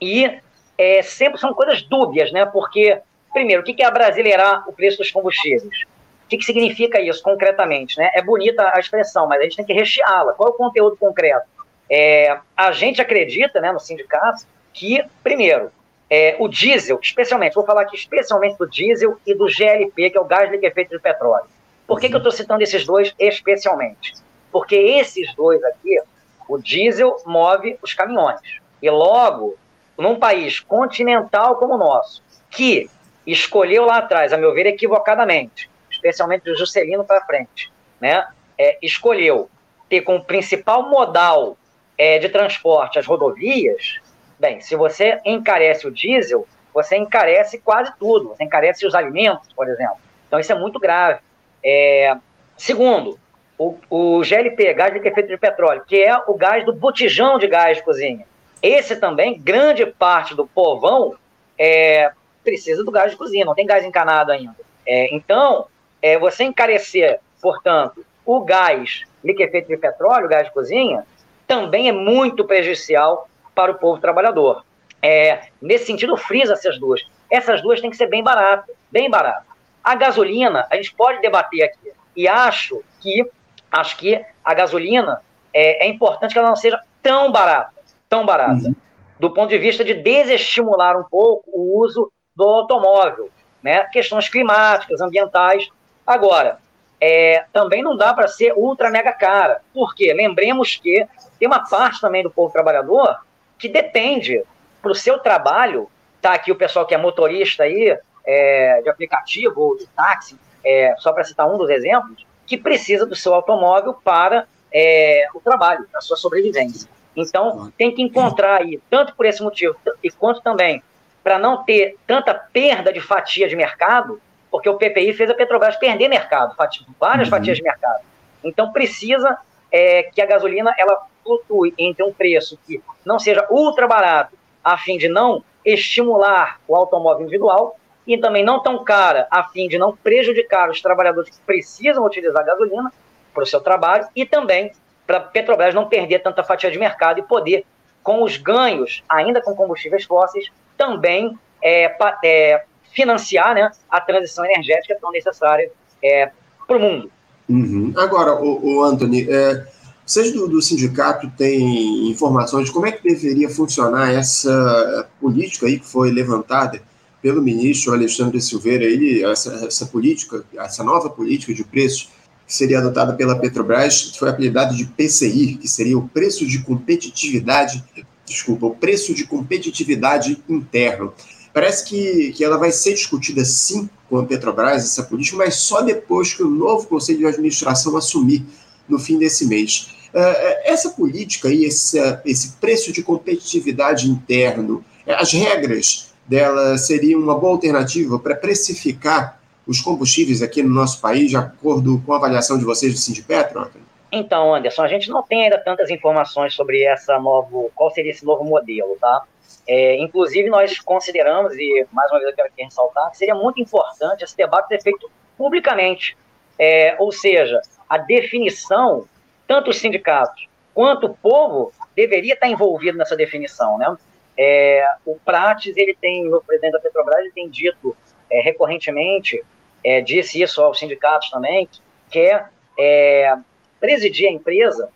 e 0.00 0.40
é, 0.78 1.02
sempre 1.02 1.40
são 1.40 1.52
coisas 1.52 1.82
dúbias, 1.82 2.32
né? 2.32 2.46
Porque, 2.46 3.00
primeiro, 3.32 3.62
o 3.62 3.64
que 3.64 3.82
é 3.82 3.86
abrasileirar 3.86 4.68
o 4.68 4.72
preço 4.72 4.98
dos 4.98 5.10
combustíveis? 5.10 5.82
O 6.24 6.28
que, 6.28 6.42
significa 6.42 7.00
isso 7.00 7.22
concretamente? 7.22 7.98
Né? 7.98 8.10
É 8.14 8.22
bonita 8.22 8.70
a 8.74 8.78
expressão, 8.78 9.26
mas 9.26 9.40
a 9.40 9.42
gente 9.42 9.56
tem 9.56 9.64
que 9.64 9.72
recheá-la. 9.72 10.32
Qual 10.32 10.48
é 10.48 10.52
o 10.52 10.54
conteúdo 10.54 10.96
concreto? 10.96 11.46
É, 11.88 12.38
a 12.56 12.70
gente 12.70 13.02
acredita, 13.02 13.60
né, 13.60 13.72
no 13.72 13.80
sindicato, 13.80 14.46
que, 14.72 15.04
primeiro, 15.24 15.72
é, 16.08 16.36
o 16.38 16.46
diesel, 16.46 16.98
especialmente, 17.02 17.54
vou 17.54 17.64
falar 17.64 17.82
aqui 17.82 17.96
especialmente 17.96 18.56
do 18.58 18.68
diesel 18.68 19.16
e 19.26 19.34
do 19.34 19.46
GLP, 19.46 20.10
que 20.10 20.18
é 20.18 20.20
o 20.20 20.24
gás 20.24 20.50
liquefeito 20.50 20.90
de 20.90 21.00
petróleo. 21.00 21.46
Por 21.86 21.98
que, 21.98 22.08
que 22.08 22.14
eu 22.14 22.18
estou 22.18 22.32
citando 22.32 22.62
esses 22.62 22.84
dois 22.84 23.12
especialmente? 23.18 24.14
Porque 24.52 24.76
esses 24.76 25.34
dois 25.34 25.62
aqui, 25.64 26.00
o 26.48 26.58
diesel 26.58 27.16
move 27.26 27.76
os 27.82 27.94
caminhões. 27.94 28.40
E 28.80 28.88
logo, 28.88 29.56
num 29.96 30.16
país 30.16 30.60
continental 30.60 31.56
como 31.56 31.74
o 31.74 31.78
nosso, 31.78 32.22
que 32.50 32.88
escolheu 33.26 33.84
lá 33.84 33.98
atrás, 33.98 34.32
a 34.32 34.36
meu 34.36 34.52
ver, 34.54 34.66
equivocadamente, 34.66 35.70
especialmente 35.90 36.44
do 36.44 36.56
Juscelino 36.56 37.04
para 37.04 37.24
frente, 37.24 37.70
né? 38.00 38.26
É, 38.58 38.78
escolheu 38.82 39.48
ter 39.88 40.02
como 40.02 40.24
principal 40.24 40.88
modal 40.88 41.56
é, 41.98 42.18
de 42.18 42.28
transporte 42.28 42.98
as 42.98 43.06
rodovias, 43.06 43.98
bem, 44.38 44.60
se 44.60 44.76
você 44.76 45.20
encarece 45.24 45.86
o 45.86 45.90
diesel, 45.90 46.46
você 46.72 46.96
encarece 46.96 47.58
quase 47.58 47.92
tudo, 47.98 48.28
você 48.28 48.44
encarece 48.44 48.86
os 48.86 48.94
alimentos, 48.94 49.52
por 49.52 49.68
exemplo. 49.68 49.98
Então 50.26 50.38
isso 50.38 50.52
é 50.52 50.54
muito 50.54 50.78
grave. 50.78 51.20
É, 51.62 52.16
segundo, 52.56 53.18
o, 53.58 53.76
o 53.90 54.22
GLP, 54.24 54.72
gás 54.72 54.92
de 54.92 55.06
efeito 55.06 55.28
de 55.28 55.36
petróleo, 55.36 55.84
que 55.86 56.02
é 56.02 56.16
o 56.26 56.34
gás 56.34 56.64
do 56.64 56.72
botijão 56.72 57.38
de 57.38 57.46
gás 57.46 57.76
de 57.76 57.84
cozinha. 57.84 58.24
Esse 58.62 58.96
também, 58.96 59.38
grande 59.38 59.84
parte 59.84 60.34
do 60.34 60.46
povão 60.46 61.14
é, 61.58 62.10
precisa 62.50 62.82
do 62.82 62.90
gás 62.90 63.12
de 63.12 63.16
cozinha, 63.16 63.44
não 63.44 63.54
tem 63.54 63.64
gás 63.64 63.84
encanado 63.84 64.32
ainda. 64.32 64.56
É, 64.84 65.14
então, 65.14 65.66
é, 66.02 66.18
você 66.18 66.42
encarecer, 66.42 67.20
portanto, 67.40 68.04
o 68.26 68.40
gás 68.40 69.04
liquefeito 69.22 69.68
de 69.68 69.76
petróleo, 69.76 70.28
gás 70.28 70.48
de 70.48 70.52
cozinha, 70.52 71.06
também 71.46 71.88
é 71.88 71.92
muito 71.92 72.44
prejudicial 72.44 73.28
para 73.54 73.70
o 73.70 73.76
povo 73.76 74.00
trabalhador. 74.00 74.64
É, 75.00 75.42
nesse 75.62 75.86
sentido, 75.86 76.16
frisa 76.16 76.54
essas 76.54 76.78
duas. 76.78 77.06
Essas 77.30 77.62
duas 77.62 77.80
têm 77.80 77.90
que 77.90 77.96
ser 77.96 78.08
bem 78.08 78.22
baratas, 78.22 78.74
bem 78.90 79.08
baratas. 79.08 79.46
A 79.82 79.94
gasolina, 79.94 80.66
a 80.68 80.76
gente 80.76 80.92
pode 80.94 81.20
debater 81.22 81.62
aqui, 81.62 81.92
e 82.16 82.26
acho 82.26 82.82
que 83.00 83.24
acho 83.70 83.96
que 83.96 84.20
a 84.44 84.52
gasolina 84.54 85.22
é, 85.54 85.86
é 85.86 85.88
importante 85.88 86.32
que 86.32 86.38
ela 86.38 86.48
não 86.48 86.56
seja 86.56 86.80
tão 87.00 87.30
barata, 87.30 87.72
tão 88.08 88.26
barata, 88.26 88.66
uhum. 88.66 88.74
do 89.20 89.30
ponto 89.30 89.50
de 89.50 89.58
vista 89.58 89.84
de 89.84 89.94
desestimular 89.94 90.98
um 90.98 91.04
pouco 91.04 91.44
o 91.52 91.78
uso 91.78 92.10
do 92.34 92.44
automóvel, 92.44 93.30
né? 93.62 93.84
Questões 93.92 94.28
climáticas, 94.28 95.00
ambientais. 95.00 95.68
Agora, 96.06 96.58
é, 97.00 97.44
também 97.52 97.82
não 97.82 97.96
dá 97.96 98.12
para 98.12 98.28
ser 98.28 98.52
ultra 98.54 98.90
mega 98.90 99.12
cara. 99.12 99.62
Por 99.72 99.94
quê? 99.94 100.12
Lembremos 100.12 100.76
que 100.76 101.06
tem 101.38 101.48
uma 101.48 101.68
parte 101.68 102.00
também 102.00 102.22
do 102.22 102.30
povo 102.30 102.52
trabalhador 102.52 103.18
que 103.58 103.68
depende 103.68 104.42
para 104.82 104.90
o 104.90 104.94
seu 104.94 105.18
trabalho. 105.18 105.90
Tá 106.20 106.34
aqui 106.34 106.52
o 106.52 106.56
pessoal 106.56 106.86
que 106.86 106.94
é 106.94 106.98
motorista 106.98 107.62
aí, 107.62 107.98
é, 108.26 108.82
de 108.82 108.88
aplicativo 108.90 109.60
ou 109.60 109.76
de 109.78 109.86
táxi, 109.88 110.38
é, 110.64 110.94
só 110.98 111.12
para 111.12 111.24
citar 111.24 111.48
um 111.48 111.56
dos 111.56 111.70
exemplos, 111.70 112.26
que 112.46 112.58
precisa 112.58 113.06
do 113.06 113.16
seu 113.16 113.32
automóvel 113.32 113.94
para 113.94 114.46
é, 114.72 115.26
o 115.34 115.40
trabalho, 115.40 115.86
para 115.90 115.98
a 115.98 116.02
sua 116.02 116.16
sobrevivência. 116.16 116.88
Então, 117.16 117.72
tem 117.76 117.94
que 117.94 118.02
encontrar 118.02 118.60
aí, 118.60 118.80
tanto 118.88 119.14
por 119.14 119.26
esse 119.26 119.42
motivo, 119.42 119.74
e 120.02 120.10
quanto 120.10 120.40
também 120.42 120.82
para 121.22 121.38
não 121.38 121.64
ter 121.64 121.96
tanta 122.06 122.34
perda 122.34 122.92
de 122.92 123.00
fatia 123.00 123.48
de 123.48 123.56
mercado, 123.56 124.20
porque 124.50 124.68
o 124.68 124.76
PPI 124.76 125.12
fez 125.12 125.30
a 125.30 125.34
Petrobras 125.34 125.76
perder 125.76 126.08
mercado, 126.08 126.54
fatia, 126.56 126.86
várias 126.98 127.28
uhum. 127.28 127.36
fatias 127.36 127.56
de 127.58 127.62
mercado. 127.62 128.00
Então, 128.42 128.72
precisa 128.72 129.38
é, 129.70 130.04
que 130.04 130.20
a 130.20 130.26
gasolina 130.26 130.74
ela 130.78 131.06
flutue 131.22 131.74
entre 131.78 132.02
um 132.02 132.12
preço 132.12 132.58
que 132.66 132.82
não 133.04 133.18
seja 133.18 133.46
ultra 133.50 133.86
barato, 133.86 134.36
a 134.64 134.76
fim 134.76 134.96
de 134.98 135.08
não 135.08 135.44
estimular 135.64 136.58
o 136.66 136.74
automóvel 136.74 137.22
individual, 137.22 137.76
e 138.06 138.18
também 138.18 138.42
não 138.42 138.60
tão 138.60 138.82
cara, 138.82 139.28
a 139.30 139.44
fim 139.44 139.68
de 139.68 139.78
não 139.78 139.96
prejudicar 139.96 140.68
os 140.70 140.80
trabalhadores 140.80 141.30
que 141.30 141.44
precisam 141.44 142.04
utilizar 142.04 142.44
gasolina 142.44 142.92
para 143.32 143.42
o 143.42 143.46
seu 143.46 143.60
trabalho 143.60 144.08
e 144.16 144.26
também 144.26 144.72
para 145.06 145.18
a 145.18 145.20
Petrobras 145.20 145.74
não 145.74 145.88
perder 145.88 146.20
tanta 146.20 146.42
fatia 146.42 146.70
de 146.70 146.78
mercado 146.78 147.20
e 147.20 147.22
poder, 147.22 147.64
com 148.02 148.22
os 148.22 148.36
ganhos, 148.36 149.04
ainda 149.08 149.40
com 149.40 149.54
combustíveis 149.54 150.04
fósseis, 150.04 150.50
também 150.80 151.38
é, 151.62 151.94
é, 152.24 152.64
financiar 152.90 153.54
né, 153.54 153.70
a 153.90 154.00
transição 154.00 154.46
energética 154.46 154.96
tão 154.98 155.12
necessária 155.12 155.70
é, 156.02 156.30
para 156.66 156.76
o 156.78 156.80
mundo. 156.80 157.12
Uhum. 157.46 157.92
Agora, 157.98 158.34
o, 158.36 158.76
o 158.76 158.82
Anthony, 158.82 159.26
é, 159.28 159.66
vocês 160.06 160.32
do, 160.32 160.48
do, 160.48 160.62
sindicato 160.62 161.30
têm 161.36 162.10
informações 162.10 162.66
de 162.66 162.72
como 162.72 162.86
é 162.86 162.92
que 162.92 163.02
deveria 163.02 163.50
funcionar 163.50 164.10
essa 164.10 165.06
política 165.20 165.66
aí 165.66 165.78
que 165.78 165.86
foi 165.86 166.10
levantada 166.10 166.80
pelo 167.20 167.42
ministro 167.42 167.92
Alexandre 167.92 168.40
Silveira, 168.40 168.84
ele, 168.84 169.22
essa, 169.22 169.66
essa 169.66 169.84
política, 169.84 170.42
essa 170.56 170.82
nova 170.82 171.10
política 171.10 171.52
de 171.52 171.62
preço 171.62 172.08
que 172.46 172.54
seria 172.54 172.78
adotada 172.78 173.12
pela 173.12 173.38
Petrobras, 173.38 174.16
foi 174.16 174.30
apelidada 174.30 174.74
de 174.74 174.86
PCI, 174.86 175.56
que 175.60 175.68
seria 175.68 175.98
o 175.98 176.08
preço 176.08 176.46
de 176.46 176.62
competitividade, 176.62 177.84
desculpa, 178.30 178.66
o 178.66 178.74
preço 178.74 179.12
de 179.12 179.26
competitividade 179.26 180.42
interno. 180.48 181.12
Parece 181.52 181.84
que, 181.84 182.32
que 182.32 182.44
ela 182.44 182.56
vai 182.56 182.70
ser 182.70 182.94
discutida 182.94 183.44
sim 183.44 183.90
com 184.08 184.18
a 184.18 184.24
Petrobras, 184.24 184.84
essa 184.84 185.02
política, 185.02 185.36
mas 185.36 185.56
só 185.56 185.82
depois 185.82 186.32
que 186.32 186.42
o 186.42 186.48
novo 186.48 186.86
Conselho 186.86 187.18
de 187.18 187.26
Administração 187.26 187.96
assumir 187.96 188.44
no 188.88 188.98
fim 188.98 189.18
desse 189.18 189.46
mês. 189.46 189.90
Uh, 190.14 190.64
essa 190.64 190.90
política 190.90 191.48
e 191.48 191.64
esse, 191.64 191.98
esse 192.24 192.52
preço 192.60 192.92
de 192.92 193.02
competitividade 193.02 194.08
interno, 194.08 194.84
as 195.06 195.32
regras 195.32 196.10
dela 196.26 196.78
seria 196.78 197.18
uma 197.18 197.36
boa 197.36 197.52
alternativa 197.52 198.18
para 198.18 198.34
precificar 198.36 199.40
os 199.66 199.80
combustíveis 199.80 200.42
aqui 200.42 200.62
no 200.62 200.74
nosso 200.74 201.00
país, 201.00 201.30
de 201.30 201.36
acordo 201.36 202.02
com 202.04 202.12
a 202.12 202.16
avaliação 202.16 202.58
de 202.58 202.64
vocês 202.64 202.92
do 202.92 202.98
Sindipetro, 202.98 203.68
Então, 204.12 204.54
Anderson, 204.54 204.82
a 204.82 204.88
gente 204.88 205.08
não 205.08 205.22
tem 205.22 205.44
ainda 205.44 205.58
tantas 205.58 205.90
informações 205.90 206.54
sobre 206.54 206.82
essa 206.84 207.18
novo, 207.18 207.70
qual 207.74 207.90
seria 207.90 208.10
esse 208.10 208.24
novo 208.24 208.44
modelo, 208.44 208.96
tá? 209.00 209.24
É, 209.66 209.96
inclusive, 209.98 210.48
nós 210.48 210.80
consideramos, 210.80 211.54
e 211.54 211.86
mais 211.92 212.10
uma 212.10 212.18
vez 212.18 212.30
eu 212.30 212.36
quero 212.36 212.48
aqui 212.48 212.62
ressaltar, 212.62 213.10
que 213.10 213.16
seria 213.16 213.34
muito 213.34 213.60
importante 213.60 214.24
esse 214.24 214.36
debate 214.36 214.68
ser 214.68 214.82
feito 214.82 215.10
publicamente. 215.38 216.16
É, 216.58 216.96
ou 216.98 217.12
seja, 217.12 217.60
a 217.88 217.96
definição, 217.96 219.06
tanto 219.46 219.70
os 219.70 219.78
sindicatos 219.78 220.48
quanto 220.74 221.06
o 221.06 221.16
povo, 221.16 221.72
deveria 221.94 222.34
estar 222.34 222.48
envolvido 222.48 222.98
nessa 222.98 223.16
definição, 223.16 223.78
né? 223.78 223.96
É, 224.36 224.86
o 225.04 225.16
Prates, 225.16 225.76
ele 225.76 225.94
tem, 225.94 226.32
o 226.32 226.40
presidente 226.40 226.72
da 226.72 226.80
Petrobras, 226.80 227.18
ele 227.20 227.32
tem 227.32 227.48
dito 227.48 227.96
é, 228.30 228.40
recorrentemente, 228.40 229.44
é, 229.84 230.00
disse 230.00 230.40
isso 230.40 230.62
aos 230.62 230.78
sindicatos 230.78 231.30
também, 231.30 231.66
que 231.66 231.80
quer 232.10 232.50
é, 232.78 233.36
presidir 233.80 234.28
a 234.28 234.32
empresa 234.32 234.90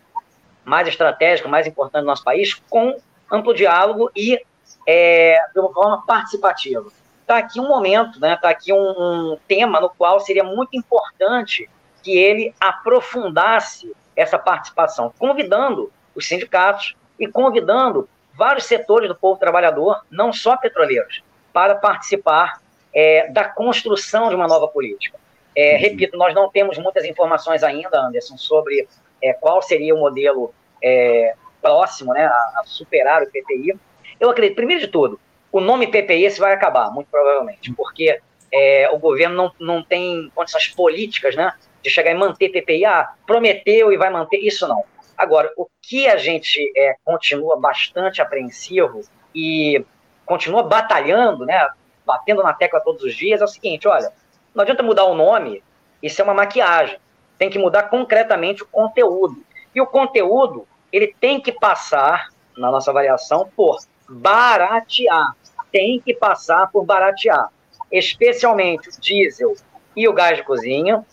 mais 0.65 0.87
estratégica, 0.87 1.49
mais 1.49 1.67
importante 1.67 2.03
do 2.03 2.07
nosso 2.07 2.25
país, 2.25 2.55
com 2.69 2.97
amplo 3.31 3.55
diálogo 3.55 4.11
e 4.15 4.39
é, 4.87 5.37
de 5.53 5.61
uma 5.61 5.73
forma 5.73 6.05
participativa. 6.07 6.87
Está 7.21 7.39
aqui 7.39 7.59
um 7.59 7.69
momento, 7.69 8.15
está 8.15 8.29
né, 8.29 8.37
tá 8.37 8.51
aqui 8.51 8.73
um, 8.73 8.77
um 8.77 9.39
tema 9.49 9.81
no 9.81 9.89
qual 9.89 10.21
seria 10.21 10.45
muito 10.45 10.77
importante 10.77 11.69
que 12.03 12.17
ele 12.19 12.55
aprofundasse 12.61 13.91
essa 14.15 14.39
participação, 14.39 15.13
convidando 15.19 15.91
os 16.15 16.29
sindicatos 16.29 16.95
e 17.19 17.27
convidando 17.27 18.09
vários 18.35 18.67
setores 18.67 19.09
do 19.09 19.15
povo 19.15 19.39
trabalhador, 19.39 20.03
não 20.11 20.33
só 20.33 20.57
petroleiros, 20.57 21.23
para 21.53 21.75
participar 21.75 22.61
é, 22.95 23.31
da 23.31 23.45
construção 23.45 24.29
de 24.29 24.35
uma 24.35 24.47
nova 24.47 24.69
política. 24.69 25.19
É, 25.57 25.77
repito, 25.77 26.17
nós 26.17 26.35
não 26.35 26.51
temos 26.51 26.79
muitas 26.79 27.05
informações 27.05 27.63
ainda, 27.63 28.01
Anderson, 28.01 28.37
sobre 28.37 28.89
é, 29.23 29.33
qual 29.33 29.63
seria 29.63 29.95
o 29.95 29.99
modelo 29.99 30.53
é, 30.83 31.35
próximo 31.63 32.13
né, 32.13 32.27
a, 32.27 32.31
a, 32.31 32.63
superar 32.67 33.23
o 33.23 33.27
PPI. 33.27 33.79
Eu 34.19 34.31
acredito, 34.31 34.57
primeiro 34.57 34.83
de 34.83 34.89
tudo, 34.89 35.19
o 35.51 35.61
nome 35.61 35.87
PPI 35.87 36.25
esse 36.25 36.41
vai 36.41 36.53
acabar, 36.53 36.91
muito 36.91 37.09
provavelmente, 37.11 37.71
uhum. 37.71 37.77
porque 37.77 38.21
é, 38.53 38.89
o 38.93 38.99
governo 38.99 39.35
não, 39.35 39.53
não 39.59 39.83
tem 39.83 40.31
condições 40.35 40.69
políticas 40.69 41.35
né, 41.35 41.53
de 41.83 41.91
chegar 41.91 42.11
e 42.11 42.15
manter 42.15 42.51
PPI. 42.51 42.85
Ah, 42.85 43.15
prometeu 43.27 43.93
e 43.93 43.97
vai 43.97 44.11
manter, 44.11 44.39
isso 44.39 44.67
não. 44.69 44.85
Agora, 45.17 45.53
o 45.57 45.67
que 45.81 46.09
a 46.09 46.17
gente 46.17 46.73
é, 46.77 46.97
continua 47.05 47.59
bastante 47.59 48.21
apreensivo 48.21 49.03
e 49.35 49.85
continua 50.27 50.63
batalhando, 50.63 51.45
né, 51.45 51.69
batendo 52.05 52.43
na 52.43 52.53
tecla 52.53 52.81
todos 52.81 53.03
os 53.03 53.15
dias, 53.15 53.41
é 53.41 53.45
o 53.45 53.49
seguinte: 53.49 53.87
olha, 53.87 54.13
não 54.55 54.63
adianta 54.63 54.83
mudar 54.83 55.05
o 55.05 55.15
nome, 55.15 55.63
isso 56.03 56.21
é 56.21 56.25
uma 56.25 56.35
maquiagem. 56.35 56.99
Tem 57.39 57.51
que 57.51 57.59
mudar 57.59 57.85
concretamente 57.85 58.63
o 58.63 58.67
conteúdo. 58.67 59.43
E 59.75 59.81
o 59.81 59.87
conteúdo, 59.87 60.67
ele 60.93 61.15
tem 61.21 61.41
que 61.41 61.51
passar, 61.51 62.29
na 62.57 62.71
nossa 62.71 62.91
avaliação, 62.91 63.51
por 63.57 63.79
baratear. 64.09 65.35
Tem 65.73 66.01
que 66.01 66.15
passar 66.15 66.71
por 66.71 66.85
baratear. 66.85 67.49
Especialmente 67.91 68.89
o 68.89 69.01
diesel 69.01 69.55
e 69.97 70.07
o 70.07 70.13
gás 70.13 70.37
de 70.37 70.45
cozinha. 70.45 71.05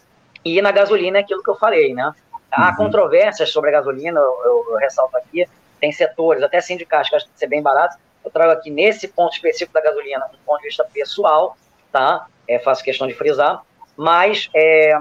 E 0.45 0.61
na 0.61 0.71
gasolina 0.71 1.17
é 1.17 1.21
aquilo 1.21 1.41
que 1.41 1.49
eu 1.49 1.55
falei, 1.55 1.93
né? 1.93 2.13
Há 2.51 2.69
uhum. 2.69 2.75
controvérsias 2.75 3.49
sobre 3.49 3.69
a 3.69 3.73
gasolina, 3.73 4.19
eu, 4.19 4.41
eu, 4.43 4.67
eu, 4.71 4.75
ressalto 4.77 5.15
aqui, 5.15 5.47
tem 5.79 5.91
setores, 5.91 6.43
até 6.43 6.59
sindicatos 6.59 7.09
que 7.09 7.15
acham 7.15 7.29
que 7.29 7.39
ser 7.39 7.47
bem 7.47 7.61
barato. 7.61 7.97
Eu 8.23 8.29
trago 8.29 8.51
aqui 8.51 8.69
nesse 8.69 9.07
ponto 9.07 9.33
específico 9.33 9.73
da 9.73 9.81
gasolina, 9.81 10.25
um 10.33 10.45
ponto 10.45 10.59
de 10.61 10.67
vista 10.67 10.83
pessoal, 10.83 11.57
tá? 11.91 12.27
É, 12.47 12.59
faço 12.59 12.83
questão 12.83 13.07
de 13.07 13.13
frisar, 13.13 13.63
mas 13.95 14.49
é, 14.55 14.97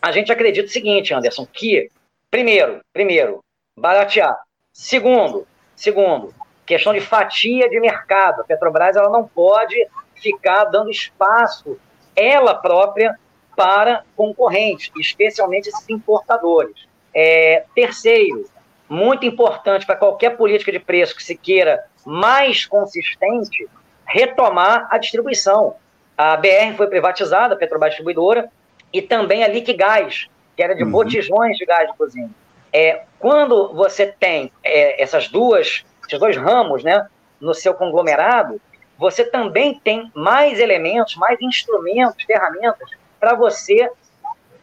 a 0.00 0.12
gente 0.12 0.32
acredita 0.32 0.68
o 0.68 0.72
seguinte, 0.72 1.14
Anderson, 1.14 1.46
que 1.46 1.88
primeiro, 2.30 2.80
primeiro, 2.92 3.40
baratear. 3.76 4.36
Segundo, 4.72 5.46
segundo, 5.74 6.34
questão 6.66 6.92
de 6.92 7.00
fatia 7.00 7.68
de 7.68 7.80
mercado. 7.80 8.40
A 8.40 8.44
Petrobras 8.44 8.96
ela 8.96 9.10
não 9.10 9.26
pode 9.26 9.76
ficar 10.14 10.64
dando 10.64 10.90
espaço 10.90 11.78
ela 12.16 12.54
própria 12.54 13.18
para 13.56 14.04
concorrentes, 14.16 14.90
especialmente 14.98 15.68
esses 15.68 15.88
importadores. 15.88 16.88
É, 17.14 17.64
terceiro, 17.74 18.48
muito 18.88 19.24
importante 19.24 19.86
para 19.86 19.96
qualquer 19.96 20.36
política 20.36 20.72
de 20.72 20.78
preço 20.78 21.14
que 21.14 21.22
se 21.22 21.36
queira 21.36 21.84
mais 22.04 22.66
consistente, 22.66 23.68
retomar 24.06 24.88
a 24.90 24.98
distribuição. 24.98 25.76
A 26.16 26.36
BR 26.36 26.76
foi 26.76 26.86
privatizada, 26.86 27.54
a 27.54 27.56
Petrobras 27.56 27.90
Distribuidora, 27.90 28.50
e 28.92 29.02
também 29.02 29.42
a 29.42 29.48
Liquigás, 29.48 30.28
que 30.56 30.62
era 30.62 30.74
de 30.74 30.84
uhum. 30.84 30.90
botijões 30.90 31.56
de 31.56 31.64
gás 31.64 31.90
de 31.90 31.96
cozinha. 31.96 32.30
É, 32.72 33.02
quando 33.18 33.72
você 33.72 34.06
tem 34.06 34.52
é, 34.62 35.02
essas 35.02 35.28
duas, 35.28 35.84
esses 36.06 36.18
dois 36.18 36.36
ramos 36.36 36.84
né, 36.84 37.06
no 37.40 37.54
seu 37.54 37.74
conglomerado, 37.74 38.60
você 38.96 39.24
também 39.24 39.78
tem 39.82 40.10
mais 40.14 40.60
elementos, 40.60 41.16
mais 41.16 41.40
instrumentos, 41.40 42.24
ferramentas 42.24 42.88
para 43.18 43.34
você 43.34 43.90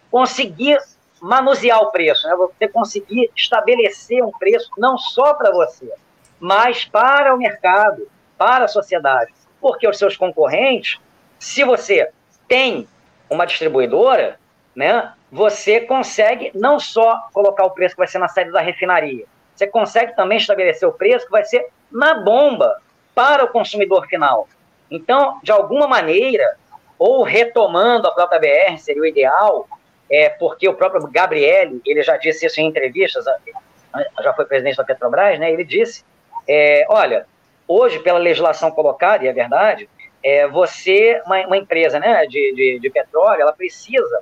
conseguir 0.09 0.77
manusear 1.21 1.81
o 1.81 1.91
preço, 1.91 2.27
né? 2.27 2.35
você 2.35 2.67
conseguir 2.67 3.29
estabelecer 3.35 4.23
um 4.23 4.31
preço 4.31 4.69
não 4.77 4.97
só 4.97 5.33
para 5.33 5.51
você, 5.51 5.91
mas 6.39 6.85
para 6.85 7.33
o 7.35 7.37
mercado, 7.37 8.07
para 8.37 8.65
a 8.65 8.67
sociedade. 8.67 9.31
Porque 9.59 9.87
os 9.87 9.97
seus 9.97 10.17
concorrentes, 10.17 10.99
se 11.41 11.63
você 11.63 12.07
tem 12.47 12.87
uma 13.27 13.45
distribuidora, 13.45 14.39
né, 14.75 15.11
você 15.31 15.81
consegue 15.81 16.51
não 16.53 16.79
só 16.79 17.29
colocar 17.33 17.65
o 17.65 17.71
preço 17.71 17.95
que 17.95 17.99
vai 17.99 18.07
ser 18.07 18.19
na 18.19 18.27
saída 18.27 18.51
da 18.51 18.61
refinaria, 18.61 19.25
você 19.55 19.65
consegue 19.65 20.15
também 20.15 20.37
estabelecer 20.37 20.87
o 20.87 20.93
preço 20.93 21.25
que 21.25 21.31
vai 21.31 21.43
ser 21.43 21.67
na 21.91 22.13
bomba 22.13 22.79
para 23.15 23.43
o 23.43 23.47
consumidor 23.47 24.05
final. 24.07 24.47
Então, 24.89 25.39
de 25.41 25.51
alguma 25.51 25.87
maneira, 25.87 26.57
ou 26.99 27.23
retomando 27.23 28.07
a 28.07 28.11
própria 28.11 28.39
BR, 28.39 28.77
seria 28.77 29.01
o 29.01 29.05
ideal, 29.05 29.67
é, 30.11 30.29
porque 30.29 30.69
o 30.69 30.75
próprio 30.75 31.07
Gabriele, 31.07 31.81
ele 31.83 32.03
já 32.03 32.17
disse 32.17 32.45
isso 32.45 32.61
em 32.61 32.67
entrevistas, 32.67 33.25
já 34.21 34.33
foi 34.33 34.45
presidente 34.45 34.77
da 34.77 34.83
Petrobras, 34.83 35.39
né, 35.39 35.51
ele 35.51 35.63
disse, 35.63 36.05
é, 36.47 36.85
olha, 36.87 37.25
hoje, 37.67 37.97
pela 37.97 38.19
legislação 38.19 38.69
colocada, 38.69 39.25
e 39.25 39.27
é 39.27 39.33
verdade, 39.33 39.89
é, 40.23 40.47
você, 40.47 41.21
uma, 41.25 41.45
uma 41.47 41.57
empresa 41.57 41.99
né, 41.99 42.25
de, 42.25 42.53
de, 42.53 42.79
de, 42.79 42.89
petróleo, 42.89 43.41
ela 43.41 43.53
precisa, 43.53 44.21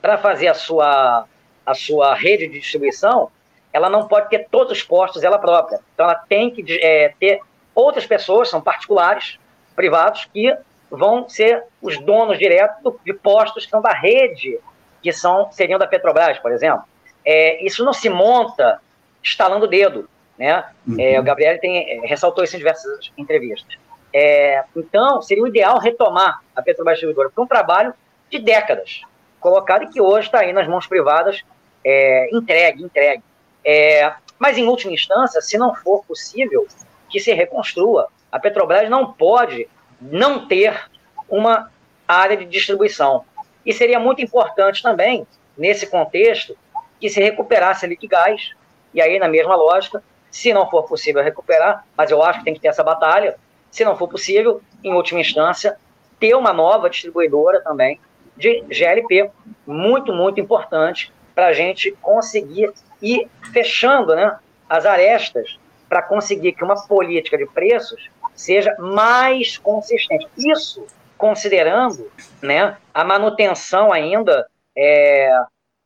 para 0.00 0.18
fazer 0.18 0.48
a 0.48 0.54
sua, 0.54 1.26
a 1.64 1.74
sua 1.74 2.14
rede 2.14 2.48
de 2.48 2.58
distribuição, 2.58 3.30
ela 3.72 3.88
não 3.88 4.06
pode 4.06 4.28
ter 4.28 4.46
todos 4.50 4.72
os 4.72 4.82
postos 4.82 5.22
ela 5.22 5.38
própria. 5.38 5.80
Então, 5.94 6.06
ela 6.06 6.14
tem 6.14 6.50
que 6.50 6.64
é, 6.82 7.14
ter 7.18 7.40
outras 7.74 8.04
pessoas, 8.04 8.50
são 8.50 8.60
particulares, 8.60 9.38
privados, 9.74 10.28
que 10.32 10.54
vão 10.90 11.28
ser 11.28 11.64
os 11.80 11.98
donos 11.98 12.38
diretos 12.38 12.94
de 13.04 13.14
postos 13.14 13.64
que 13.64 13.70
são 13.70 13.80
da 13.80 13.92
rede, 13.92 14.58
que 15.02 15.12
são, 15.12 15.50
seriam 15.50 15.78
da 15.78 15.86
Petrobras, 15.86 16.38
por 16.38 16.52
exemplo. 16.52 16.84
É, 17.24 17.64
isso 17.64 17.84
não 17.84 17.92
se 17.92 18.10
monta 18.10 18.80
estalando 19.22 19.64
o 19.64 19.68
dedo. 19.68 20.08
Né? 20.38 20.64
Uhum. 20.86 20.96
É, 20.98 21.18
o 21.18 21.22
Gabriel 21.22 21.58
tem, 21.58 21.78
é, 21.78 22.06
ressaltou 22.06 22.44
isso 22.44 22.56
em 22.56 22.58
diversas 22.58 23.10
entrevistas. 23.16 23.78
É, 24.14 24.64
então, 24.76 25.22
seria 25.22 25.42
o 25.42 25.46
ideal 25.46 25.78
retomar 25.78 26.40
a 26.54 26.62
Petrobras 26.62 26.96
Distribuidora, 26.96 27.32
é 27.36 27.40
um 27.40 27.46
trabalho 27.46 27.94
de 28.30 28.38
décadas, 28.38 29.02
colocado 29.40 29.84
e 29.84 29.88
que 29.88 30.00
hoje 30.00 30.26
está 30.26 30.40
aí 30.40 30.52
nas 30.52 30.68
mãos 30.68 30.86
privadas, 30.86 31.42
é, 31.84 32.28
entregue, 32.34 32.82
entregue. 32.82 33.22
É, 33.64 34.12
mas, 34.38 34.58
em 34.58 34.66
última 34.66 34.92
instância, 34.92 35.40
se 35.40 35.56
não 35.56 35.74
for 35.74 36.04
possível, 36.04 36.66
que 37.08 37.20
se 37.20 37.32
reconstrua. 37.32 38.08
A 38.30 38.40
Petrobras 38.40 38.88
não 38.88 39.12
pode 39.12 39.68
não 40.00 40.48
ter 40.48 40.90
uma 41.28 41.70
área 42.08 42.36
de 42.36 42.46
distribuição. 42.46 43.24
E 43.64 43.72
seria 43.72 44.00
muito 44.00 44.22
importante 44.22 44.82
também, 44.82 45.26
nesse 45.56 45.86
contexto, 45.86 46.56
que 46.98 47.08
se 47.08 47.20
recuperasse 47.20 47.84
a 47.84 47.88
Liquigás, 47.88 48.52
e 48.94 49.00
aí, 49.00 49.18
na 49.18 49.28
mesma 49.28 49.54
lógica, 49.54 50.02
se 50.30 50.52
não 50.52 50.68
for 50.68 50.84
possível 50.84 51.22
recuperar, 51.22 51.84
mas 51.96 52.10
eu 52.10 52.22
acho 52.22 52.38
que 52.38 52.44
tem 52.44 52.54
que 52.54 52.60
ter 52.60 52.68
essa 52.68 52.82
batalha, 52.82 53.36
se 53.72 53.84
não 53.84 53.96
for 53.96 54.06
possível, 54.06 54.60
em 54.84 54.92
última 54.92 55.18
instância, 55.18 55.76
ter 56.20 56.36
uma 56.36 56.52
nova 56.52 56.88
distribuidora 56.88 57.60
também 57.62 57.98
de 58.36 58.62
GLP, 58.68 59.30
muito, 59.66 60.12
muito 60.12 60.40
importante 60.40 61.12
para 61.34 61.46
a 61.46 61.52
gente 61.52 61.90
conseguir 62.02 62.72
ir 63.00 63.28
fechando 63.52 64.14
né, 64.14 64.38
as 64.68 64.86
arestas 64.86 65.58
para 65.88 66.02
conseguir 66.02 66.52
que 66.52 66.62
uma 66.62 66.86
política 66.86 67.36
de 67.36 67.46
preços 67.46 68.10
seja 68.34 68.74
mais 68.78 69.58
consistente. 69.58 70.28
Isso 70.36 70.86
considerando 71.16 72.10
né, 72.42 72.76
a 72.92 73.04
manutenção 73.04 73.92
ainda 73.92 74.46
é, 74.76 75.30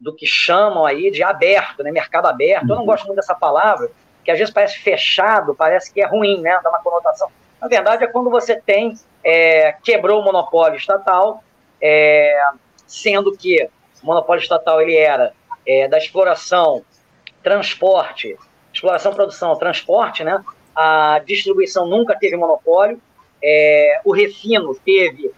do 0.01 0.14
que 0.14 0.27
chamam 0.27 0.85
aí 0.85 1.11
de 1.11 1.22
aberto, 1.22 1.83
né, 1.83 1.90
mercado 1.90 2.27
aberto. 2.27 2.68
Eu 2.68 2.77
não 2.77 2.87
gosto 2.87 3.07
muito 3.07 3.16
dessa 3.16 3.35
palavra, 3.35 3.90
que 4.25 4.31
às 4.31 4.38
vezes 4.38 4.53
parece 4.53 4.79
fechado, 4.79 5.55
parece 5.55 5.92
que 5.92 6.01
é 6.01 6.07
ruim, 6.07 6.40
né, 6.40 6.59
dá 6.62 6.70
uma 6.70 6.81
conotação. 6.81 7.31
Na 7.61 7.69
verdade, 7.69 8.05
é 8.05 8.07
quando 8.07 8.31
você 8.31 8.61
tem, 8.61 8.95
é, 9.25 9.73
quebrou 9.83 10.21
o 10.21 10.25
monopólio 10.25 10.77
estatal, 10.77 11.42
é, 11.81 12.38
sendo 12.87 13.37
que 13.37 13.69
o 14.03 14.07
monopólio 14.07 14.42
estatal 14.42 14.81
ele 14.81 14.97
era 14.97 15.33
é, 15.66 15.88
da 15.88 15.99
exploração, 15.99 16.85
transporte 17.42 18.37
exploração, 18.77 19.14
produção, 19.14 19.57
transporte, 19.57 20.23
né? 20.23 20.42
A 20.75 21.21
distribuição 21.27 21.87
nunca 21.87 22.14
teve 22.14 22.37
monopólio. 22.37 23.01
É, 23.42 24.01
o 24.05 24.12
refino 24.12 24.75
teve, 24.85 25.31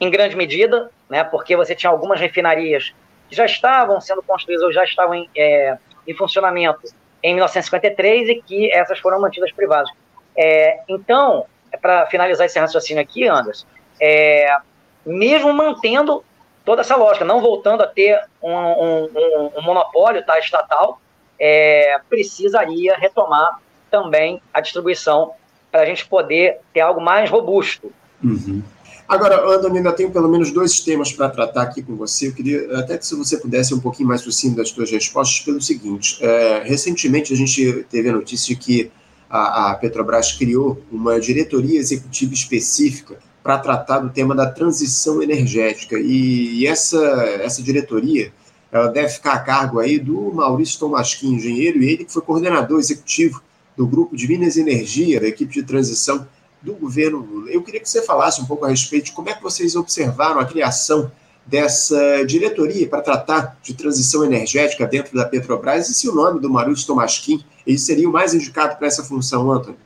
em 0.00 0.10
grande 0.10 0.36
medida, 0.36 0.90
né? 1.08 1.24
Porque 1.24 1.56
você 1.56 1.74
tinha 1.74 1.90
algumas 1.90 2.20
refinarias 2.20 2.94
que 3.28 3.36
já 3.36 3.44
estavam 3.44 4.00
sendo 4.00 4.22
construídas 4.22 4.64
ou 4.64 4.72
já 4.72 4.84
estavam 4.84 5.14
em, 5.14 5.30
é, 5.36 5.78
em 6.06 6.14
funcionamento 6.14 6.82
em 7.22 7.34
1953 7.34 8.28
e 8.28 8.42
que 8.42 8.72
essas 8.72 8.98
foram 8.98 9.20
mantidas 9.20 9.50
privadas. 9.52 9.90
É, 10.36 10.80
então, 10.88 11.46
para 11.80 12.06
finalizar 12.06 12.46
esse 12.46 12.58
raciocínio 12.58 13.02
aqui, 13.02 13.26
Anderson, 13.26 13.66
é, 14.00 14.56
mesmo 15.04 15.52
mantendo 15.52 16.24
toda 16.64 16.80
essa 16.80 16.96
lógica, 16.96 17.24
não 17.24 17.40
voltando 17.40 17.82
a 17.82 17.86
ter 17.86 18.18
um, 18.42 18.52
um, 18.52 19.04
um, 19.04 19.50
um 19.58 19.62
monopólio 19.62 20.24
tá, 20.24 20.38
estatal, 20.38 21.00
é, 21.38 21.98
precisaria 22.08 22.96
retomar 22.96 23.60
também 23.90 24.40
a 24.52 24.60
distribuição 24.60 25.32
para 25.70 25.82
a 25.82 25.86
gente 25.86 26.06
poder 26.06 26.58
ter 26.72 26.80
algo 26.80 27.00
mais 27.00 27.30
robusto. 27.30 27.92
Uhum. 28.22 28.62
Agora, 29.06 29.46
Antônio, 29.46 29.76
ainda 29.76 29.92
tenho 29.92 30.10
pelo 30.10 30.28
menos 30.28 30.50
dois 30.50 30.80
temas 30.80 31.12
para 31.12 31.28
tratar 31.28 31.62
aqui 31.62 31.82
com 31.82 31.94
você. 31.94 32.28
Eu 32.28 32.34
queria 32.34 32.78
até 32.78 32.96
que 32.96 33.06
se 33.06 33.14
você 33.14 33.36
pudesse 33.36 33.74
um 33.74 33.80
pouquinho 33.80 34.08
mais 34.08 34.22
sucinto 34.22 34.56
das 34.56 34.70
suas 34.70 34.90
respostas 34.90 35.44
pelo 35.44 35.60
seguinte. 35.60 36.24
É, 36.24 36.62
recentemente 36.64 37.32
a 37.32 37.36
gente 37.36 37.84
teve 37.90 38.08
a 38.08 38.12
notícia 38.12 38.54
de 38.54 38.60
que 38.60 38.90
a, 39.34 39.72
a 39.72 39.74
Petrobras 39.74 40.30
criou 40.30 40.80
uma 40.92 41.18
diretoria 41.18 41.80
executiva 41.80 42.32
específica 42.32 43.18
para 43.42 43.58
tratar 43.58 43.98
do 43.98 44.08
tema 44.08 44.32
da 44.32 44.48
transição 44.48 45.20
energética. 45.20 45.98
E, 45.98 46.60
e 46.60 46.66
essa, 46.68 47.00
essa 47.42 47.60
diretoria 47.60 48.32
ela 48.70 48.86
deve 48.86 49.08
ficar 49.08 49.32
a 49.32 49.40
cargo 49.40 49.80
aí 49.80 49.98
do 49.98 50.32
Maurício 50.32 50.78
Tomasquim, 50.78 51.34
engenheiro, 51.34 51.82
e 51.82 51.90
ele 51.90 52.04
que 52.04 52.12
foi 52.12 52.22
coordenador 52.22 52.78
executivo 52.78 53.42
do 53.76 53.86
Grupo 53.88 54.16
de 54.16 54.28
Minas 54.28 54.56
Energia, 54.56 55.20
da 55.20 55.26
equipe 55.26 55.52
de 55.52 55.64
transição 55.64 56.28
do 56.62 56.74
governo 56.74 57.18
Lula. 57.18 57.50
Eu 57.50 57.62
queria 57.62 57.80
que 57.80 57.88
você 57.88 58.02
falasse 58.02 58.40
um 58.40 58.46
pouco 58.46 58.64
a 58.64 58.68
respeito 58.68 59.06
de 59.06 59.12
como 59.12 59.30
é 59.30 59.34
que 59.34 59.42
vocês 59.42 59.74
observaram 59.74 60.38
a 60.38 60.44
criação 60.44 61.10
dessa 61.46 62.24
diretoria 62.24 62.88
para 62.88 63.02
tratar 63.02 63.56
de 63.62 63.74
transição 63.74 64.24
energética 64.24 64.86
dentro 64.86 65.16
da 65.16 65.26
Petrobras 65.26 65.88
e 65.88 65.94
se 65.94 66.08
o 66.08 66.14
nome 66.14 66.40
do 66.40 66.50
Maurício 66.50 66.86
Tomasquim 66.86 67.44
ele 67.66 67.78
seria 67.78 68.08
o 68.08 68.12
mais 68.12 68.34
indicado 68.34 68.76
para 68.76 68.86
essa 68.86 69.02
função, 69.02 69.50
Antônio? 69.50 69.78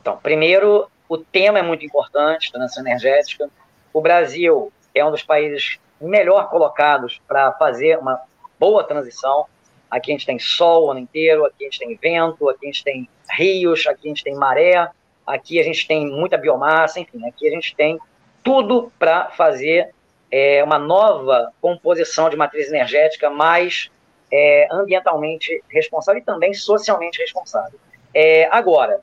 Então, 0.00 0.18
primeiro, 0.22 0.86
o 1.08 1.18
tema 1.18 1.58
é 1.58 1.62
muito 1.62 1.84
importante, 1.84 2.52
transição 2.52 2.82
energética. 2.82 3.48
O 3.92 4.00
Brasil 4.00 4.72
é 4.94 5.04
um 5.04 5.10
dos 5.10 5.22
países 5.22 5.78
melhor 6.00 6.48
colocados 6.48 7.20
para 7.26 7.52
fazer 7.52 7.98
uma 7.98 8.20
boa 8.58 8.84
transição. 8.84 9.46
Aqui 9.90 10.12
a 10.12 10.14
gente 10.14 10.26
tem 10.26 10.38
sol 10.38 10.86
o 10.86 10.90
ano 10.90 11.00
inteiro, 11.00 11.44
aqui 11.44 11.64
a 11.64 11.70
gente 11.70 11.78
tem 11.78 11.98
vento, 12.00 12.48
aqui 12.48 12.66
a 12.66 12.70
gente 12.70 12.84
tem 12.84 13.08
rios, 13.30 13.86
aqui 13.86 14.06
a 14.06 14.08
gente 14.08 14.24
tem 14.24 14.34
maré, 14.34 14.88
aqui 15.26 15.58
a 15.58 15.62
gente 15.62 15.86
tem 15.86 16.06
muita 16.06 16.38
biomassa, 16.38 17.00
enfim, 17.00 17.26
aqui 17.26 17.48
a 17.48 17.50
gente 17.50 17.74
tem 17.74 17.98
tudo 18.42 18.92
para 18.98 19.30
fazer 19.30 19.90
é, 20.30 20.62
uma 20.62 20.78
nova 20.78 21.52
composição 21.60 22.30
de 22.30 22.36
matriz 22.36 22.68
energética 22.68 23.28
mais 23.30 23.90
é, 24.32 24.68
ambientalmente 24.70 25.62
responsável 25.68 26.20
e 26.20 26.24
também 26.24 26.54
socialmente 26.54 27.20
responsável. 27.20 27.78
É, 28.14 28.48
agora, 28.50 29.00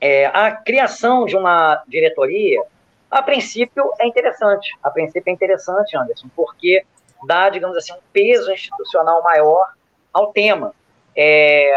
é, 0.00 0.26
a 0.26 0.50
criação 0.50 1.24
de 1.24 1.36
uma 1.36 1.82
diretoria 1.86 2.62
a 3.12 3.22
princípio 3.22 3.92
é 4.00 4.06
interessante. 4.06 4.74
A 4.82 4.90
princípio 4.90 5.28
é 5.28 5.32
interessante, 5.34 5.94
Anderson, 5.94 6.28
porque 6.34 6.82
dá, 7.26 7.50
digamos 7.50 7.76
assim, 7.76 7.92
um 7.92 8.00
peso 8.10 8.50
institucional 8.50 9.22
maior 9.22 9.74
ao 10.10 10.32
tema. 10.32 10.74
É, 11.14 11.76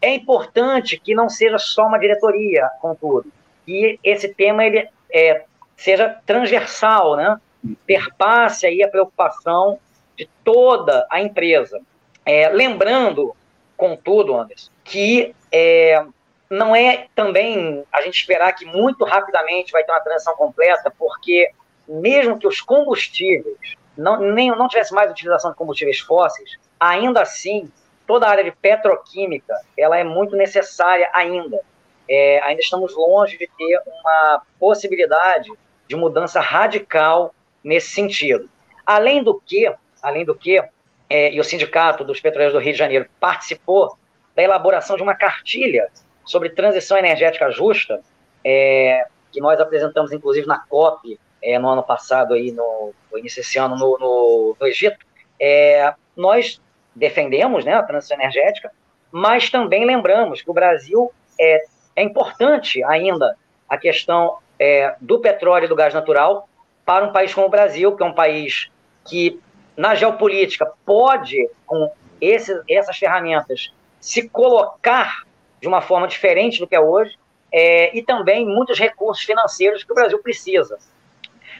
é 0.00 0.14
importante 0.14 0.96
que 0.96 1.16
não 1.16 1.28
seja 1.28 1.58
só 1.58 1.84
uma 1.84 1.98
diretoria, 1.98 2.70
contudo, 2.80 3.26
que 3.66 3.98
esse 4.04 4.32
tema 4.32 4.64
ele 4.64 4.88
é, 5.12 5.42
seja 5.76 6.16
transversal, 6.24 7.16
né? 7.16 7.40
Perpasse 7.86 8.66
aí 8.66 8.82
a 8.82 8.88
preocupação 8.88 9.78
de 10.16 10.28
toda 10.44 11.06
a 11.10 11.20
empresa. 11.20 11.80
É, 12.24 12.48
lembrando, 12.48 13.34
contudo, 13.76 14.36
Anderson, 14.36 14.70
que 14.84 15.34
é, 15.50 16.04
não 16.50 16.74
é 16.74 17.06
também 17.14 17.84
a 17.92 18.02
gente 18.02 18.18
esperar 18.18 18.52
que 18.52 18.64
muito 18.64 19.04
rapidamente 19.04 19.72
vai 19.72 19.84
ter 19.84 19.92
uma 19.92 20.00
transição 20.00 20.34
completa, 20.34 20.92
porque 20.98 21.50
mesmo 21.86 22.38
que 22.38 22.46
os 22.46 22.60
combustíveis 22.60 23.76
não, 23.96 24.20
nem, 24.20 24.50
não 24.50 24.68
tivesse 24.68 24.94
mais 24.94 25.10
utilização 25.10 25.50
de 25.50 25.56
combustíveis 25.56 26.00
fósseis, 26.00 26.56
ainda 26.78 27.22
assim, 27.22 27.70
toda 28.06 28.26
a 28.26 28.30
área 28.30 28.44
de 28.44 28.52
petroquímica 28.52 29.54
ela 29.76 29.98
é 29.98 30.04
muito 30.04 30.36
necessária 30.36 31.10
ainda. 31.12 31.60
É, 32.08 32.40
ainda 32.42 32.60
estamos 32.60 32.94
longe 32.94 33.36
de 33.36 33.46
ter 33.46 33.82
uma 33.86 34.42
possibilidade 34.58 35.50
de 35.86 35.96
mudança 35.96 36.40
radical 36.40 37.34
nesse 37.62 37.90
sentido. 37.90 38.48
Além 38.84 39.22
do 39.22 39.40
que, 39.40 39.72
além 40.02 40.24
do 40.24 40.34
que, 40.34 40.62
é, 41.10 41.32
e 41.32 41.40
o 41.40 41.44
Sindicato 41.44 42.04
dos 42.04 42.20
Petroleiros 42.20 42.54
do 42.54 42.62
Rio 42.62 42.72
de 42.72 42.78
Janeiro 42.78 43.06
participou 43.18 43.96
da 44.34 44.42
elaboração 44.42 44.96
de 44.96 45.02
uma 45.02 45.14
cartilha 45.14 45.88
sobre 46.24 46.50
transição 46.50 46.96
energética 46.98 47.50
justa, 47.50 48.00
é, 48.44 49.06
que 49.32 49.40
nós 49.40 49.58
apresentamos 49.58 50.12
inclusive 50.12 50.46
na 50.46 50.58
COP 50.58 51.18
é, 51.42 51.58
no 51.58 51.68
ano 51.68 51.82
passado, 51.82 52.34
aí 52.34 52.52
no, 52.52 52.92
no 53.10 53.18
início 53.18 53.42
desse 53.42 53.58
ano, 53.58 53.76
no, 53.76 53.98
no, 53.98 54.56
no 54.60 54.66
Egito. 54.66 54.98
É, 55.40 55.92
nós 56.16 56.60
defendemos 56.94 57.64
né, 57.64 57.74
a 57.74 57.82
transição 57.82 58.16
energética, 58.16 58.70
mas 59.10 59.50
também 59.50 59.84
lembramos 59.84 60.42
que 60.42 60.50
o 60.50 60.54
Brasil 60.54 61.10
é, 61.40 61.64
é 61.96 62.02
importante 62.02 62.82
ainda 62.84 63.36
a 63.68 63.76
questão 63.76 64.38
é, 64.58 64.94
do 65.00 65.20
petróleo 65.20 65.64
e 65.64 65.68
do 65.68 65.76
gás 65.76 65.94
natural 65.94 66.48
para 66.88 67.04
um 67.04 67.12
país 67.12 67.34
como 67.34 67.48
o 67.48 67.50
Brasil, 67.50 67.94
que 67.94 68.02
é 68.02 68.06
um 68.06 68.14
país 68.14 68.70
que, 69.04 69.38
na 69.76 69.94
geopolítica, 69.94 70.72
pode, 70.86 71.46
com 71.66 71.92
esse, 72.18 72.62
essas 72.66 72.96
ferramentas, 72.96 73.70
se 74.00 74.26
colocar 74.26 75.24
de 75.60 75.68
uma 75.68 75.82
forma 75.82 76.08
diferente 76.08 76.58
do 76.58 76.66
que 76.66 76.74
é 76.74 76.80
hoje, 76.80 77.14
é, 77.52 77.94
e 77.94 78.02
também 78.02 78.46
muitos 78.46 78.78
recursos 78.78 79.22
financeiros 79.22 79.84
que 79.84 79.92
o 79.92 79.94
Brasil 79.94 80.18
precisa. 80.20 80.78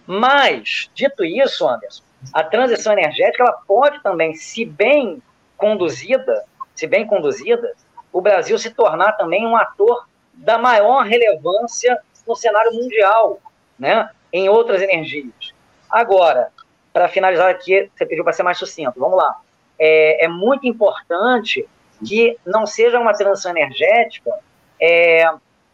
Mas, 0.07 0.91
dito 0.95 1.23
isso, 1.23 1.69
Anderson, 1.69 2.05
a 2.33 2.43
transição 2.43 2.95
energética 2.95 3.43
ela 3.43 3.61
pode 3.67 4.03
também, 4.03 4.35
se 4.35 4.65
bem 4.65 5.23
conduzida, 5.59 6.43
se 6.75 6.87
bem 6.87 7.07
conduzida, 7.07 7.75
o 8.11 8.23
Brasil 8.23 8.59
se 8.59 8.71
tornar 8.71 9.13
também 9.13 9.47
um 9.47 9.59
ator 9.59 10.09
da 10.33 10.57
maior 10.57 11.05
relevância 11.05 12.01
no 12.27 12.35
cenário 12.35 12.73
mundial, 12.73 13.39
né, 13.79 14.09
em 14.33 14.49
outras 14.49 14.83
energias. 14.83 15.53
Agora, 15.91 16.49
para 16.93 17.09
finalizar 17.09 17.51
aqui, 17.51 17.91
você 17.95 18.07
pediu 18.07 18.25
para 18.25 18.33
ser 18.33 18.43
mais 18.43 18.59
sucinto, 18.59 18.99
vamos 18.99 19.17
lá. 19.17 19.41
É, 19.79 20.25
é, 20.25 20.29
muito 20.29 20.67
importante 20.67 21.67
que 22.07 22.37
não 22.45 22.67
seja 22.67 22.99
uma 22.99 23.13
transição 23.13 23.53
energética. 23.53 24.33
É, 24.81 25.25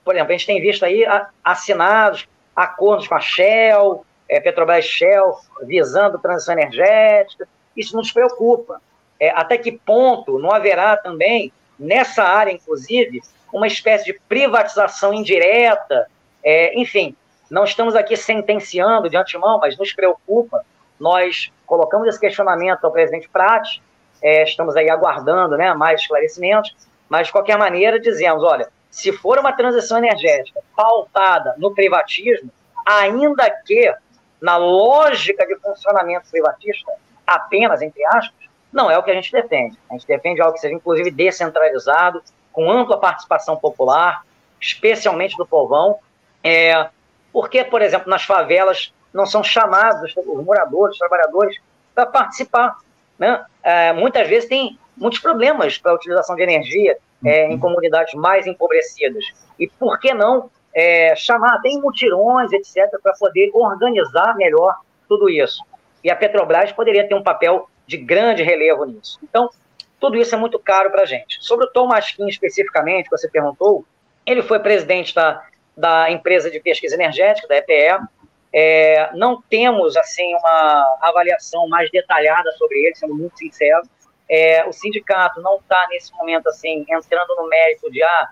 por 0.04 0.14
exemplo, 0.14 0.32
a 0.32 0.36
gente 0.36 0.46
tem 0.46 0.60
visto 0.60 0.84
aí 0.84 1.04
assinados 1.42 2.28
acordos 2.54 3.08
com 3.08 3.14
a 3.14 3.20
Shell, 3.20 4.04
é, 4.28 4.40
Petrobras 4.40 4.84
Shell, 4.84 5.34
visando 5.62 6.18
transição 6.18 6.54
energética. 6.54 7.48
Isso 7.76 7.96
nos 7.96 8.12
preocupa. 8.12 8.80
É, 9.18 9.30
até 9.30 9.56
que 9.56 9.72
ponto 9.72 10.38
não 10.38 10.52
haverá 10.52 10.96
também, 10.96 11.52
nessa 11.78 12.22
área, 12.22 12.52
inclusive, 12.52 13.20
uma 13.52 13.66
espécie 13.66 14.04
de 14.04 14.20
privatização 14.28 15.12
indireta 15.12 16.06
é, 16.44 16.78
enfim, 16.78 17.16
não 17.50 17.64
estamos 17.64 17.94
aqui 17.94 18.16
sentenciando 18.16 19.08
de 19.08 19.16
antemão, 19.16 19.58
mas 19.58 19.76
nos 19.76 19.92
preocupa. 19.92 20.64
Nós 20.98 21.52
colocamos 21.66 22.08
esse 22.08 22.18
questionamento 22.18 22.84
ao 22.84 22.92
presidente 22.92 23.28
Prat, 23.28 23.80
é, 24.22 24.42
estamos 24.44 24.76
aí 24.76 24.88
aguardando 24.88 25.56
né, 25.56 25.74
mais 25.74 26.00
esclarecimentos, 26.00 26.74
mas 27.08 27.26
de 27.26 27.32
qualquer 27.32 27.58
maneira 27.58 28.00
dizemos, 28.00 28.42
olha, 28.42 28.68
se 28.90 29.12
for 29.12 29.38
uma 29.38 29.52
transição 29.52 29.98
energética 29.98 30.60
pautada 30.74 31.54
no 31.58 31.74
privatismo, 31.74 32.50
ainda 32.86 33.50
que 33.50 33.92
na 34.40 34.56
lógica 34.56 35.46
de 35.46 35.56
funcionamento 35.56 36.30
privatista, 36.30 36.92
apenas 37.26 37.82
entre 37.82 38.04
aspas, 38.06 38.44
não 38.72 38.90
é 38.90 38.98
o 38.98 39.02
que 39.02 39.10
a 39.10 39.14
gente 39.14 39.30
defende. 39.30 39.78
A 39.88 39.94
gente 39.94 40.06
defende 40.06 40.40
algo 40.40 40.54
que 40.54 40.60
seja, 40.60 40.74
inclusive, 40.74 41.10
descentralizado, 41.10 42.22
com 42.52 42.70
ampla 42.70 42.98
participação 42.98 43.56
popular, 43.56 44.24
especialmente 44.60 45.36
do 45.36 45.46
povão, 45.46 45.98
é, 46.42 46.88
por 47.34 47.50
que, 47.50 47.64
por 47.64 47.82
exemplo, 47.82 48.08
nas 48.08 48.22
favelas 48.22 48.94
não 49.12 49.26
são 49.26 49.42
chamados 49.42 50.14
os 50.16 50.44
moradores, 50.44 50.92
os 50.92 50.98
trabalhadores, 50.98 51.56
para 51.92 52.06
participar? 52.06 52.76
Né? 53.18 53.44
É, 53.60 53.92
muitas 53.92 54.28
vezes 54.28 54.48
tem 54.48 54.78
muitos 54.96 55.18
problemas 55.18 55.76
para 55.76 55.90
a 55.90 55.96
utilização 55.96 56.36
de 56.36 56.42
energia 56.42 56.96
é, 57.24 57.50
em 57.50 57.58
comunidades 57.58 58.14
mais 58.14 58.46
empobrecidas. 58.46 59.24
E 59.58 59.66
por 59.66 59.98
que 59.98 60.14
não 60.14 60.48
é, 60.72 61.16
chamar, 61.16 61.60
tem 61.60 61.80
mutirões, 61.80 62.52
etc., 62.52 62.88
para 63.02 63.14
poder 63.18 63.50
organizar 63.52 64.36
melhor 64.36 64.76
tudo 65.08 65.28
isso? 65.28 65.60
E 66.04 66.12
a 66.12 66.14
Petrobras 66.14 66.70
poderia 66.70 67.08
ter 67.08 67.16
um 67.16 67.22
papel 67.22 67.68
de 67.84 67.96
grande 67.96 68.44
relevo 68.44 68.84
nisso. 68.84 69.18
Então, 69.24 69.50
tudo 69.98 70.16
isso 70.16 70.32
é 70.36 70.38
muito 70.38 70.58
caro 70.60 70.88
para 70.92 71.02
a 71.02 71.06
gente. 71.06 71.38
Sobre 71.40 71.66
o 71.66 71.70
Tom 71.70 71.88
Maskin 71.88 72.28
especificamente, 72.28 73.06
que 73.08 73.16
você 73.16 73.28
perguntou, 73.28 73.84
ele 74.24 74.42
foi 74.42 74.60
presidente 74.60 75.12
da 75.12 75.42
da 75.76 76.10
empresa 76.10 76.50
de 76.50 76.60
pesquisa 76.60 76.94
energética, 76.94 77.48
da 77.48 77.56
EPE. 77.56 78.06
É, 78.52 79.10
não 79.14 79.42
temos 79.42 79.96
assim 79.96 80.32
uma 80.36 80.98
avaliação 81.02 81.68
mais 81.68 81.90
detalhada 81.90 82.52
sobre 82.52 82.78
ele, 82.78 82.94
sendo 82.94 83.14
muito 83.14 83.36
sincero. 83.38 83.82
É, 84.30 84.64
o 84.66 84.72
sindicato 84.72 85.40
não 85.40 85.56
está 85.56 85.86
nesse 85.90 86.12
momento 86.14 86.48
assim 86.48 86.84
entrando 86.88 87.34
no 87.36 87.48
mérito 87.48 87.90
de 87.90 88.02
ah, 88.02 88.30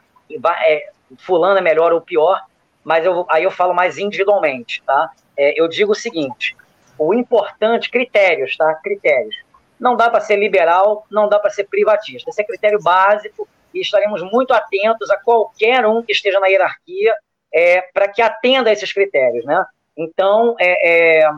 é, 0.62 0.90
fulano 1.18 1.58
é 1.58 1.60
melhor 1.60 1.92
ou 1.92 2.00
pior, 2.00 2.40
mas 2.84 3.04
eu, 3.04 3.26
aí 3.28 3.44
eu 3.44 3.50
falo 3.50 3.74
mais 3.74 3.98
individualmente, 3.98 4.82
tá? 4.84 5.10
É, 5.36 5.60
eu 5.60 5.68
digo 5.68 5.92
o 5.92 5.96
seguinte: 5.96 6.56
o 6.98 7.12
importante 7.12 7.90
critérios, 7.90 8.56
tá? 8.56 8.74
Critérios. 8.76 9.36
Não 9.78 9.96
dá 9.96 10.08
para 10.08 10.20
ser 10.20 10.36
liberal, 10.36 11.04
não 11.10 11.28
dá 11.28 11.38
para 11.38 11.50
ser 11.50 11.64
privatista. 11.64 12.30
Esse 12.30 12.42
é 12.42 12.44
critério 12.44 12.80
básico 12.80 13.48
e 13.74 13.80
estaremos 13.80 14.22
muito 14.22 14.52
atentos 14.52 15.10
a 15.10 15.18
qualquer 15.18 15.84
um 15.84 16.02
que 16.02 16.12
esteja 16.12 16.38
na 16.38 16.46
hierarquia 16.46 17.14
é, 17.52 17.82
para 17.92 18.08
que 18.08 18.22
atenda 18.22 18.70
a 18.70 18.72
esses 18.72 18.92
critérios, 18.92 19.44
né? 19.44 19.64
Então, 19.96 20.56
é, 20.58 21.22
é, 21.22 21.30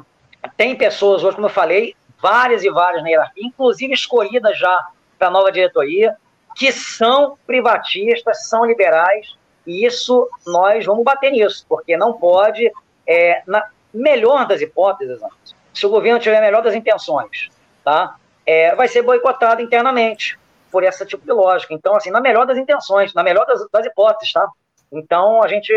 tem 0.57 0.77
pessoas 0.77 1.25
hoje, 1.25 1.35
como 1.35 1.47
eu 1.47 1.53
falei, 1.53 1.95
várias 2.21 2.63
e 2.63 2.71
várias 2.71 3.03
na 3.03 3.11
hierarquia, 3.11 3.45
inclusive 3.45 3.93
escolhidas 3.93 4.59
já 4.59 4.89
para 5.19 5.29
a 5.29 5.31
nova 5.31 5.51
diretoria, 5.51 6.17
que 6.55 6.71
são 6.71 7.37
privatistas, 7.47 8.49
são 8.49 8.65
liberais, 8.65 9.35
e 9.67 9.85
isso 9.85 10.29
nós 10.47 10.85
vamos 10.85 11.03
bater 11.03 11.33
nisso, 11.33 11.65
porque 11.69 11.97
não 11.97 12.13
pode, 12.13 12.71
é, 13.07 13.43
na 13.47 13.67
melhor 13.93 14.47
das 14.47 14.61
hipóteses, 14.61 15.21
se 15.73 15.87
o 15.87 15.91
governo 15.91 16.21
tiver 16.21 16.39
a 16.39 16.41
melhor 16.41 16.63
das 16.63 16.75
intenções, 16.75 17.49
tá, 17.85 18.17
é, 18.47 18.75
vai 18.75 18.87
ser 18.87 19.03
boicotado 19.03 19.63
internamente 19.63 20.39
por 20.71 20.83
esse 20.83 21.05
tipo 21.07 21.25
de 21.25 21.33
lógica. 21.33 21.73
Então, 21.73 21.97
assim, 21.97 22.11
na 22.11 22.21
melhor 22.21 22.47
das 22.47 22.59
intenções, 22.59 23.15
na 23.15 23.23
melhor 23.23 23.47
das, 23.47 23.69
das 23.71 23.87
hipóteses, 23.87 24.33
tá? 24.33 24.49
Então, 24.93 25.43
a 25.43 25.49
gente 25.49 25.73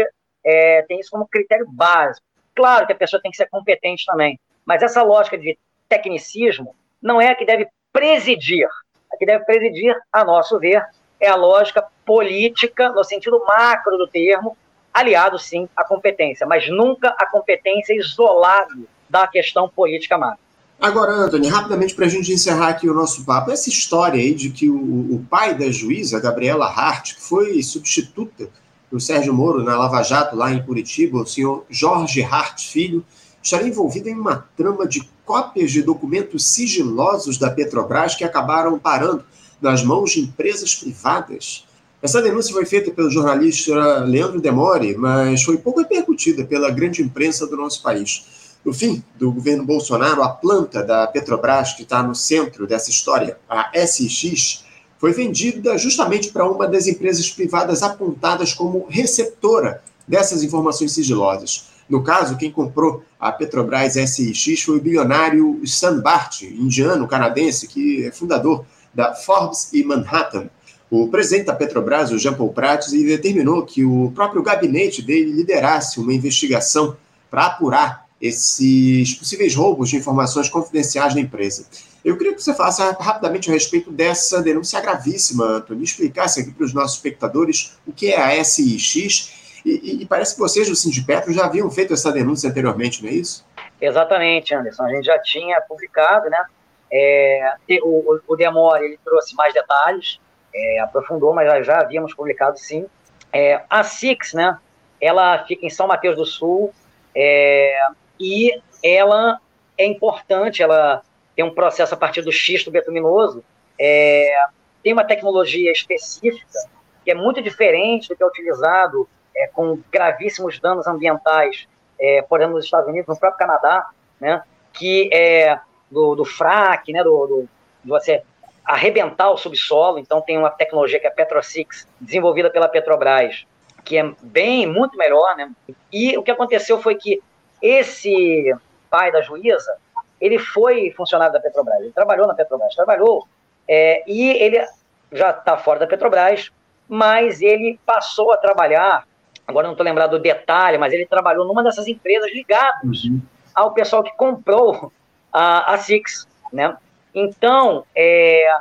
é, 0.45 0.81
tem 0.83 0.99
isso 0.99 1.11
como 1.11 1.27
critério 1.27 1.65
básico. 1.69 2.25
Claro 2.55 2.87
que 2.87 2.93
a 2.93 2.97
pessoa 2.97 3.21
tem 3.21 3.31
que 3.31 3.37
ser 3.37 3.47
competente 3.49 4.05
também, 4.05 4.39
mas 4.65 4.81
essa 4.81 5.03
lógica 5.03 5.37
de 5.37 5.57
tecnicismo 5.87 6.75
não 7.01 7.21
é 7.21 7.29
a 7.29 7.35
que 7.35 7.45
deve 7.45 7.67
presidir. 7.93 8.67
A 9.11 9.17
que 9.17 9.25
deve 9.25 9.45
presidir, 9.45 9.95
a 10.11 10.23
nosso 10.23 10.59
ver, 10.59 10.83
é 11.19 11.29
a 11.29 11.35
lógica 11.35 11.85
política, 12.05 12.89
no 12.89 13.03
sentido 13.03 13.43
macro 13.45 13.97
do 13.97 14.07
termo, 14.07 14.57
aliado, 14.93 15.37
sim, 15.37 15.69
à 15.75 15.83
competência, 15.83 16.45
mas 16.45 16.67
nunca 16.69 17.09
a 17.17 17.25
competência 17.27 17.93
isolada 17.93 18.73
da 19.09 19.27
questão 19.27 19.69
política 19.69 20.17
macro. 20.17 20.39
Agora, 20.79 21.11
Anthony, 21.11 21.47
rapidamente 21.47 21.95
para 21.95 22.05
a 22.05 22.09
gente 22.09 22.31
encerrar 22.31 22.69
aqui 22.69 22.87
o 22.87 22.93
nosso 22.93 23.25
papo, 23.25 23.51
essa 23.51 23.67
história 23.67 24.19
aí 24.19 24.33
de 24.33 24.51
que 24.51 24.69
o, 24.69 25.15
o 25.15 25.25
pai 25.27 25.55
da 25.55 25.71
juíza, 25.71 26.19
Gabriela 26.19 26.67
Hart, 26.67 27.15
que 27.15 27.21
foi 27.21 27.63
substituta 27.63 28.49
do 28.91 28.99
Sérgio 28.99 29.33
Moro 29.33 29.63
na 29.63 29.77
Lava 29.77 30.01
Jato, 30.03 30.35
lá 30.35 30.51
em 30.51 30.63
Curitiba, 30.63 31.19
o 31.19 31.25
senhor 31.25 31.65
Jorge 31.69 32.21
Hart 32.23 32.61
Filho, 32.67 33.05
estaria 33.41 33.67
envolvido 33.67 34.09
em 34.09 34.15
uma 34.15 34.45
trama 34.55 34.87
de 34.87 35.07
cópias 35.25 35.71
de 35.71 35.81
documentos 35.81 36.45
sigilosos 36.45 37.37
da 37.37 37.49
Petrobras 37.49 38.15
que 38.15 38.23
acabaram 38.23 38.79
parando 38.79 39.23
nas 39.61 39.83
mãos 39.83 40.11
de 40.11 40.21
empresas 40.21 40.75
privadas. 40.75 41.65
Essa 42.01 42.21
denúncia 42.21 42.53
foi 42.53 42.65
feita 42.65 42.91
pelo 42.91 43.09
jornalista 43.09 43.99
Leandro 44.05 44.39
Demore, 44.39 44.95
mas 44.95 45.43
foi 45.43 45.57
pouco 45.57 45.81
repercutida 45.81 46.45
pela 46.45 46.69
grande 46.69 47.01
imprensa 47.01 47.47
do 47.47 47.57
nosso 47.57 47.81
país. 47.81 48.55
No 48.63 48.73
fim 48.73 49.03
do 49.15 49.31
governo 49.31 49.65
Bolsonaro, 49.65 50.21
a 50.21 50.29
planta 50.29 50.83
da 50.83 51.07
Petrobras, 51.07 51.73
que 51.73 51.83
está 51.83 52.03
no 52.03 52.13
centro 52.13 52.67
dessa 52.67 52.89
história, 52.89 53.37
a 53.49 53.71
SX, 53.73 54.63
foi 54.99 55.13
vendida 55.13 55.77
justamente 55.77 56.29
para 56.31 56.49
uma 56.49 56.67
das 56.67 56.87
empresas 56.87 57.29
privadas 57.29 57.83
apontadas 57.83 58.53
como 58.53 58.87
receptora 58.89 59.81
dessas 60.07 60.43
informações 60.43 60.91
sigilosas. 60.91 61.67
No 61.89 62.03
caso, 62.03 62.37
quem 62.37 62.51
comprou 62.51 63.03
a 63.19 63.31
Petrobras 63.31 63.93
SIX 63.93 64.61
foi 64.61 64.77
o 64.77 64.81
bilionário 64.81 65.61
Sam 65.65 66.01
Bart, 66.01 66.41
indiano 66.41 67.07
canadense, 67.07 67.67
que 67.67 68.05
é 68.05 68.11
fundador 68.11 68.65
da 68.93 69.13
Forbes 69.13 69.71
e 69.73 69.83
Manhattan. 69.83 70.49
O 70.89 71.07
presidente 71.07 71.45
da 71.45 71.55
Petrobras, 71.55 72.11
o 72.11 72.17
Jean 72.17 72.33
Paul 72.33 72.53
Prats, 72.53 72.91
determinou 72.91 73.65
que 73.65 73.83
o 73.83 74.11
próprio 74.15 74.41
gabinete 74.41 75.01
dele 75.01 75.31
liderasse 75.31 75.99
uma 75.99 76.13
investigação 76.13 76.95
para 77.29 77.47
apurar 77.47 78.07
esses 78.21 79.13
possíveis 79.13 79.53
roubos 79.53 79.89
de 79.89 79.97
informações 79.97 80.49
confidenciais 80.49 81.13
da 81.13 81.19
empresa. 81.19 81.65
Eu 82.03 82.17
queria 82.17 82.33
que 82.33 82.41
você 82.41 82.53
falasse 82.53 82.81
rapidamente 82.99 83.49
a 83.49 83.53
respeito 83.53 83.91
dessa 83.91 84.41
denúncia 84.41 84.79
gravíssima, 84.79 85.45
Antônio, 85.45 85.83
explicasse 85.83 86.41
aqui 86.41 86.51
para 86.51 86.65
os 86.65 86.73
nossos 86.73 86.97
espectadores 86.97 87.77
o 87.85 87.91
que 87.91 88.11
é 88.11 88.39
a 88.39 88.43
SIX 88.43 89.37
e, 89.65 90.03
e, 90.03 90.05
parece 90.05 90.33
que 90.33 90.39
vocês 90.39 90.69
do 90.69 90.75
Sindipetro 90.75 91.33
já 91.33 91.45
haviam 91.45 91.69
feito 91.69 91.93
essa 91.93 92.09
denúncia 92.09 92.49
anteriormente, 92.49 93.03
não 93.03 93.09
é 93.09 93.13
isso? 93.13 93.45
Exatamente, 93.81 94.55
Anderson. 94.55 94.83
A 94.83 94.89
gente 94.89 95.05
já 95.05 95.19
tinha 95.19 95.59
publicado, 95.61 96.29
né? 96.29 96.45
É, 96.89 97.55
o, 97.83 98.17
o 98.25 98.35
Demore 98.37 98.85
ele 98.85 98.99
trouxe 99.03 99.35
mais 99.35 99.53
detalhes, 99.53 100.21
é, 100.55 100.79
aprofundou, 100.79 101.33
mas 101.33 101.47
já, 101.47 101.61
já 101.63 101.81
havíamos 101.81 102.13
publicado 102.13 102.57
sim. 102.57 102.85
É, 103.33 103.61
a 103.69 103.83
Six, 103.83 104.33
né? 104.33 104.57
Ela 105.01 105.43
fica 105.45 105.65
em 105.65 105.69
São 105.69 105.85
Mateus 105.85 106.15
do 106.15 106.25
Sul 106.25 106.73
é, 107.13 107.77
e 108.17 108.51
ela 108.81 109.39
é 109.77 109.85
importante, 109.85 110.63
ela 110.63 111.03
tem 111.37 111.45
um 111.45 111.53
processo 111.53 111.93
a 111.93 111.97
partir 111.97 112.23
do 112.23 112.31
xisto 112.31 112.71
betuminoso, 112.71 113.43
é, 113.79 114.35
tem 114.83 114.91
uma 114.91 115.03
tecnologia 115.03 115.71
específica 115.71 116.67
que 117.05 117.11
é 117.11 117.13
muito 117.13 117.43
diferente 117.43 118.09
do 118.09 118.15
que 118.15 118.23
é 118.23 118.25
utilizado 118.25 119.07
é, 119.35 119.45
com 119.45 119.79
gravíssimos 119.91 120.59
danos 120.59 120.87
ambientais, 120.87 121.67
é, 121.99 122.23
por 122.23 122.39
exemplo, 122.39 122.55
nos 122.55 122.65
Estados 122.65 122.89
Unidos, 122.89 123.07
no 123.07 123.19
próprio 123.19 123.37
Canadá, 123.37 123.87
né, 124.19 124.41
que 124.73 125.13
é 125.13 125.59
do, 125.91 126.15
do 126.15 126.25
frac, 126.25 126.91
né, 126.91 127.03
do, 127.03 127.27
do, 127.27 127.49
do 127.83 127.89
você 127.89 128.23
arrebentar 128.65 129.29
o 129.29 129.37
subsolo. 129.37 129.99
Então, 129.99 130.21
tem 130.21 130.39
uma 130.39 130.49
tecnologia 130.49 130.99
que 130.99 131.05
é 131.05 131.09
a 131.09 131.13
PetroSix, 131.13 131.87
desenvolvida 132.01 132.49
pela 132.49 132.67
Petrobras, 132.67 133.45
que 133.85 133.95
é 133.95 134.11
bem, 134.23 134.65
muito 134.65 134.97
melhor. 134.97 135.37
Né? 135.37 135.51
E 135.93 136.17
o 136.17 136.23
que 136.23 136.31
aconteceu 136.31 136.81
foi 136.81 136.95
que 136.95 137.21
esse 137.61 138.53
pai 138.89 139.11
da 139.11 139.21
juíza, 139.21 139.77
ele 140.19 140.39
foi 140.39 140.91
funcionário 140.91 141.33
da 141.33 141.39
Petrobras, 141.39 141.79
ele 141.79 141.91
trabalhou 141.91 142.27
na 142.27 142.33
Petrobras, 142.33 142.75
trabalhou, 142.75 143.27
é, 143.67 144.03
e 144.07 144.29
ele 144.29 144.65
já 145.11 145.31
está 145.31 145.57
fora 145.57 145.79
da 145.79 145.87
Petrobras, 145.87 146.51
mas 146.87 147.41
ele 147.41 147.79
passou 147.85 148.31
a 148.31 148.37
trabalhar 148.37 149.05
agora 149.47 149.65
não 149.65 149.73
estou 149.73 149.85
lembrado 149.85 150.11
do 150.11 150.19
detalhe, 150.19 150.77
mas 150.77 150.91
ele 150.91 151.05
trabalhou 151.05 151.45
numa 151.45 151.63
dessas 151.63 151.87
empresas 151.87 152.31
ligadas 152.33 153.05
uhum. 153.05 153.21
ao 153.55 153.73
pessoal 153.73 154.03
que 154.03 154.15
comprou 154.17 154.91
a, 155.31 155.73
a 155.73 155.77
Six, 155.77 156.27
né? 156.51 156.75
Então, 157.15 157.85
é, 157.95 158.51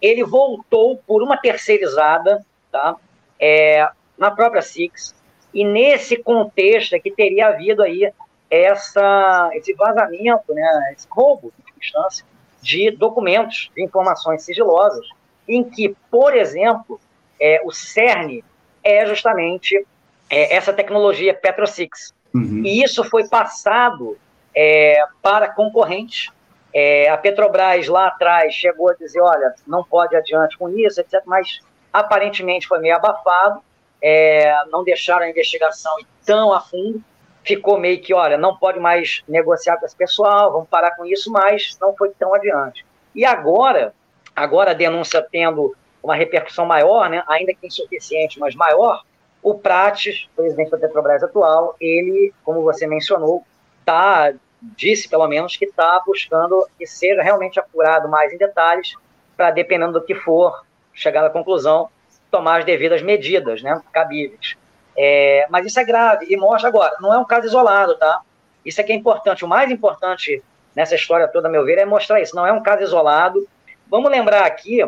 ele 0.00 0.24
voltou 0.24 1.00
por 1.06 1.22
uma 1.22 1.36
terceirizada, 1.36 2.44
tá? 2.70 2.96
É, 3.38 3.88
na 4.18 4.30
própria 4.30 4.60
Six, 4.60 5.14
e 5.54 5.64
nesse 5.64 6.16
contexto 6.16 6.94
é 6.94 6.98
que 6.98 7.10
teria 7.10 7.48
havido 7.48 7.82
aí 7.82 8.12
essa, 8.52 9.50
esse 9.54 9.72
vazamento, 9.72 10.52
né, 10.52 10.92
esse 10.94 11.06
roubo, 11.10 11.52
de 11.56 11.72
instância, 11.80 12.24
de 12.60 12.90
documentos, 12.90 13.70
de 13.74 13.82
informações 13.82 14.42
sigilosas, 14.42 15.06
em 15.48 15.64
que, 15.64 15.96
por 16.10 16.36
exemplo, 16.36 17.00
é, 17.40 17.62
o 17.64 17.72
CERN 17.72 18.44
é 18.84 19.06
justamente 19.06 19.86
é, 20.28 20.54
essa 20.54 20.72
tecnologia 20.72 21.32
PetroSix. 21.32 22.12
Uhum. 22.34 22.62
E 22.64 22.82
isso 22.82 23.02
foi 23.04 23.26
passado 23.26 24.18
é, 24.54 25.02
para 25.22 25.48
concorrentes. 25.48 26.30
É, 26.74 27.08
a 27.08 27.16
Petrobras 27.16 27.88
lá 27.88 28.08
atrás 28.08 28.54
chegou 28.54 28.90
a 28.90 28.94
dizer, 28.94 29.20
olha, 29.20 29.54
não 29.66 29.82
pode 29.82 30.14
adiante 30.14 30.58
com 30.58 30.68
isso, 30.68 31.00
etc. 31.00 31.22
Mas 31.24 31.60
aparentemente 31.90 32.68
foi 32.68 32.78
meio 32.78 32.96
abafado, 32.96 33.62
é, 34.00 34.54
não 34.70 34.84
deixaram 34.84 35.24
a 35.24 35.30
investigação 35.30 35.94
tão 36.24 36.52
a 36.52 36.60
fundo, 36.60 37.02
ficou 37.44 37.78
meio 37.78 38.00
que, 38.00 38.14
olha, 38.14 38.38
não 38.38 38.56
pode 38.56 38.78
mais 38.78 39.22
negociar 39.28 39.76
com 39.78 39.86
esse 39.86 39.96
pessoal, 39.96 40.52
vamos 40.52 40.68
parar 40.68 40.92
com 40.96 41.04
isso, 41.04 41.30
mas 41.30 41.76
não 41.80 41.94
foi 41.96 42.10
tão 42.10 42.34
adiante. 42.34 42.84
E 43.14 43.24
agora, 43.24 43.94
agora 44.34 44.70
a 44.70 44.74
denúncia 44.74 45.26
tendo 45.30 45.74
uma 46.02 46.14
repercussão 46.14 46.66
maior, 46.66 47.08
né, 47.08 47.22
ainda 47.28 47.54
que 47.54 47.66
insuficiente, 47.66 48.38
mas 48.40 48.54
maior, 48.54 49.02
o 49.42 49.54
Prates, 49.54 50.28
presidente 50.36 50.70
da 50.70 50.78
Petrobras 50.78 51.22
atual, 51.22 51.76
ele, 51.80 52.32
como 52.44 52.62
você 52.62 52.86
mencionou, 52.86 53.44
tá, 53.84 54.32
disse 54.60 55.08
pelo 55.08 55.26
menos 55.26 55.56
que 55.56 55.64
está 55.64 56.00
buscando 56.06 56.66
que 56.78 56.86
seja 56.86 57.22
realmente 57.22 57.58
apurado 57.58 58.08
mais 58.08 58.32
em 58.32 58.38
detalhes 58.38 58.94
para, 59.36 59.50
dependendo 59.50 59.94
do 59.94 60.04
que 60.04 60.14
for, 60.14 60.64
chegar 60.94 61.24
à 61.24 61.30
conclusão, 61.30 61.88
tomar 62.30 62.60
as 62.60 62.64
devidas 62.64 63.02
medidas 63.02 63.62
né, 63.62 63.80
cabíveis. 63.92 64.56
É, 64.96 65.46
mas 65.48 65.66
isso 65.66 65.80
é 65.80 65.84
grave 65.84 66.26
e 66.28 66.36
mostra 66.36 66.68
agora, 66.68 66.96
não 67.00 67.12
é 67.12 67.18
um 67.18 67.24
caso 67.24 67.46
isolado, 67.46 67.96
tá? 67.96 68.20
Isso 68.64 68.80
é 68.80 68.84
que 68.84 68.92
é 68.92 68.94
importante. 68.94 69.44
O 69.44 69.48
mais 69.48 69.70
importante 69.70 70.42
nessa 70.74 70.94
história 70.94 71.28
toda, 71.28 71.48
a 71.48 71.50
meu 71.50 71.64
ver, 71.64 71.78
é 71.78 71.84
mostrar 71.84 72.20
isso. 72.20 72.34
Não 72.36 72.46
é 72.46 72.52
um 72.52 72.62
caso 72.62 72.82
isolado. 72.82 73.46
Vamos 73.88 74.10
lembrar 74.10 74.44
aqui, 74.44 74.84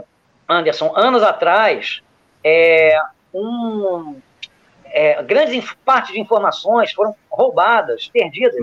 Anderson, 0.48 0.92
anos 0.96 1.22
atrás, 1.22 2.02
é, 2.42 2.98
um, 3.32 4.20
é, 4.86 5.22
grandes 5.22 5.72
partes 5.84 6.12
de 6.12 6.20
informações 6.20 6.92
foram 6.92 7.14
roubadas, 7.30 8.08
perdidas, 8.08 8.54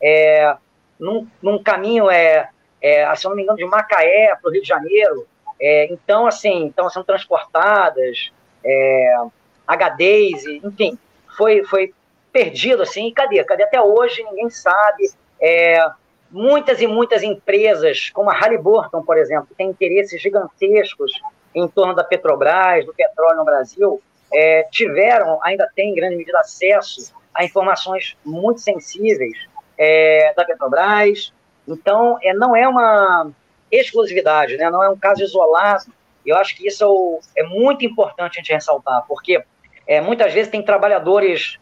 é, 0.00 0.54
num, 0.98 1.26
num, 1.42 1.62
caminho, 1.62 2.10
é, 2.10 2.50
é, 2.80 3.14
se 3.16 3.24
não 3.26 3.34
me 3.34 3.42
engano, 3.42 3.58
de 3.58 3.64
Macaé 3.64 4.36
para 4.40 4.48
o 4.48 4.52
Rio 4.52 4.62
de 4.62 4.68
Janeiro. 4.68 5.26
É, 5.60 5.92
então, 5.92 6.26
assim, 6.26 6.68
estão 6.68 6.88
sendo 6.88 7.04
transportadas, 7.04 8.30
é, 8.64 9.14
HDs, 9.76 10.44
enfim, 10.64 10.98
foi, 11.36 11.64
foi 11.64 11.94
perdido, 12.32 12.82
assim, 12.82 13.08
e 13.08 13.12
cadê? 13.12 13.42
Cadê 13.44 13.64
até 13.64 13.80
hoje? 13.80 14.22
Ninguém 14.24 14.50
sabe. 14.50 15.10
É, 15.40 15.84
muitas 16.30 16.80
e 16.80 16.86
muitas 16.86 17.22
empresas, 17.22 18.10
como 18.10 18.30
a 18.30 18.34
Halliburton, 18.34 19.02
por 19.02 19.16
exemplo, 19.18 19.46
que 19.48 19.54
tem 19.54 19.68
interesses 19.68 20.20
gigantescos 20.20 21.12
em 21.54 21.66
torno 21.66 21.94
da 21.94 22.04
Petrobras, 22.04 22.86
do 22.86 22.94
petróleo 22.94 23.38
no 23.38 23.44
Brasil, 23.44 24.00
é, 24.32 24.62
tiveram, 24.70 25.40
ainda 25.42 25.68
têm 25.74 25.90
em 25.90 25.94
grande 25.94 26.16
medida 26.16 26.38
acesso 26.38 27.12
a 27.34 27.44
informações 27.44 28.16
muito 28.24 28.60
sensíveis 28.60 29.36
é, 29.76 30.32
da 30.36 30.44
Petrobras. 30.44 31.32
Então, 31.66 32.18
é, 32.22 32.32
não 32.32 32.54
é 32.54 32.68
uma 32.68 33.30
exclusividade, 33.70 34.56
né? 34.56 34.70
não 34.70 34.82
é 34.82 34.88
um 34.88 34.96
caso 34.96 35.22
isolado. 35.22 35.92
Eu 36.24 36.36
acho 36.36 36.56
que 36.56 36.66
isso 36.66 36.84
é, 36.84 36.86
o, 36.86 37.20
é 37.36 37.42
muito 37.42 37.84
importante 37.84 38.38
a 38.38 38.42
gente 38.42 38.52
ressaltar, 38.52 39.04
porque 39.08 39.42
é, 39.86 40.00
muitas 40.00 40.32
vezes 40.32 40.50
tem 40.50 40.62
trabalhadores 40.62 41.58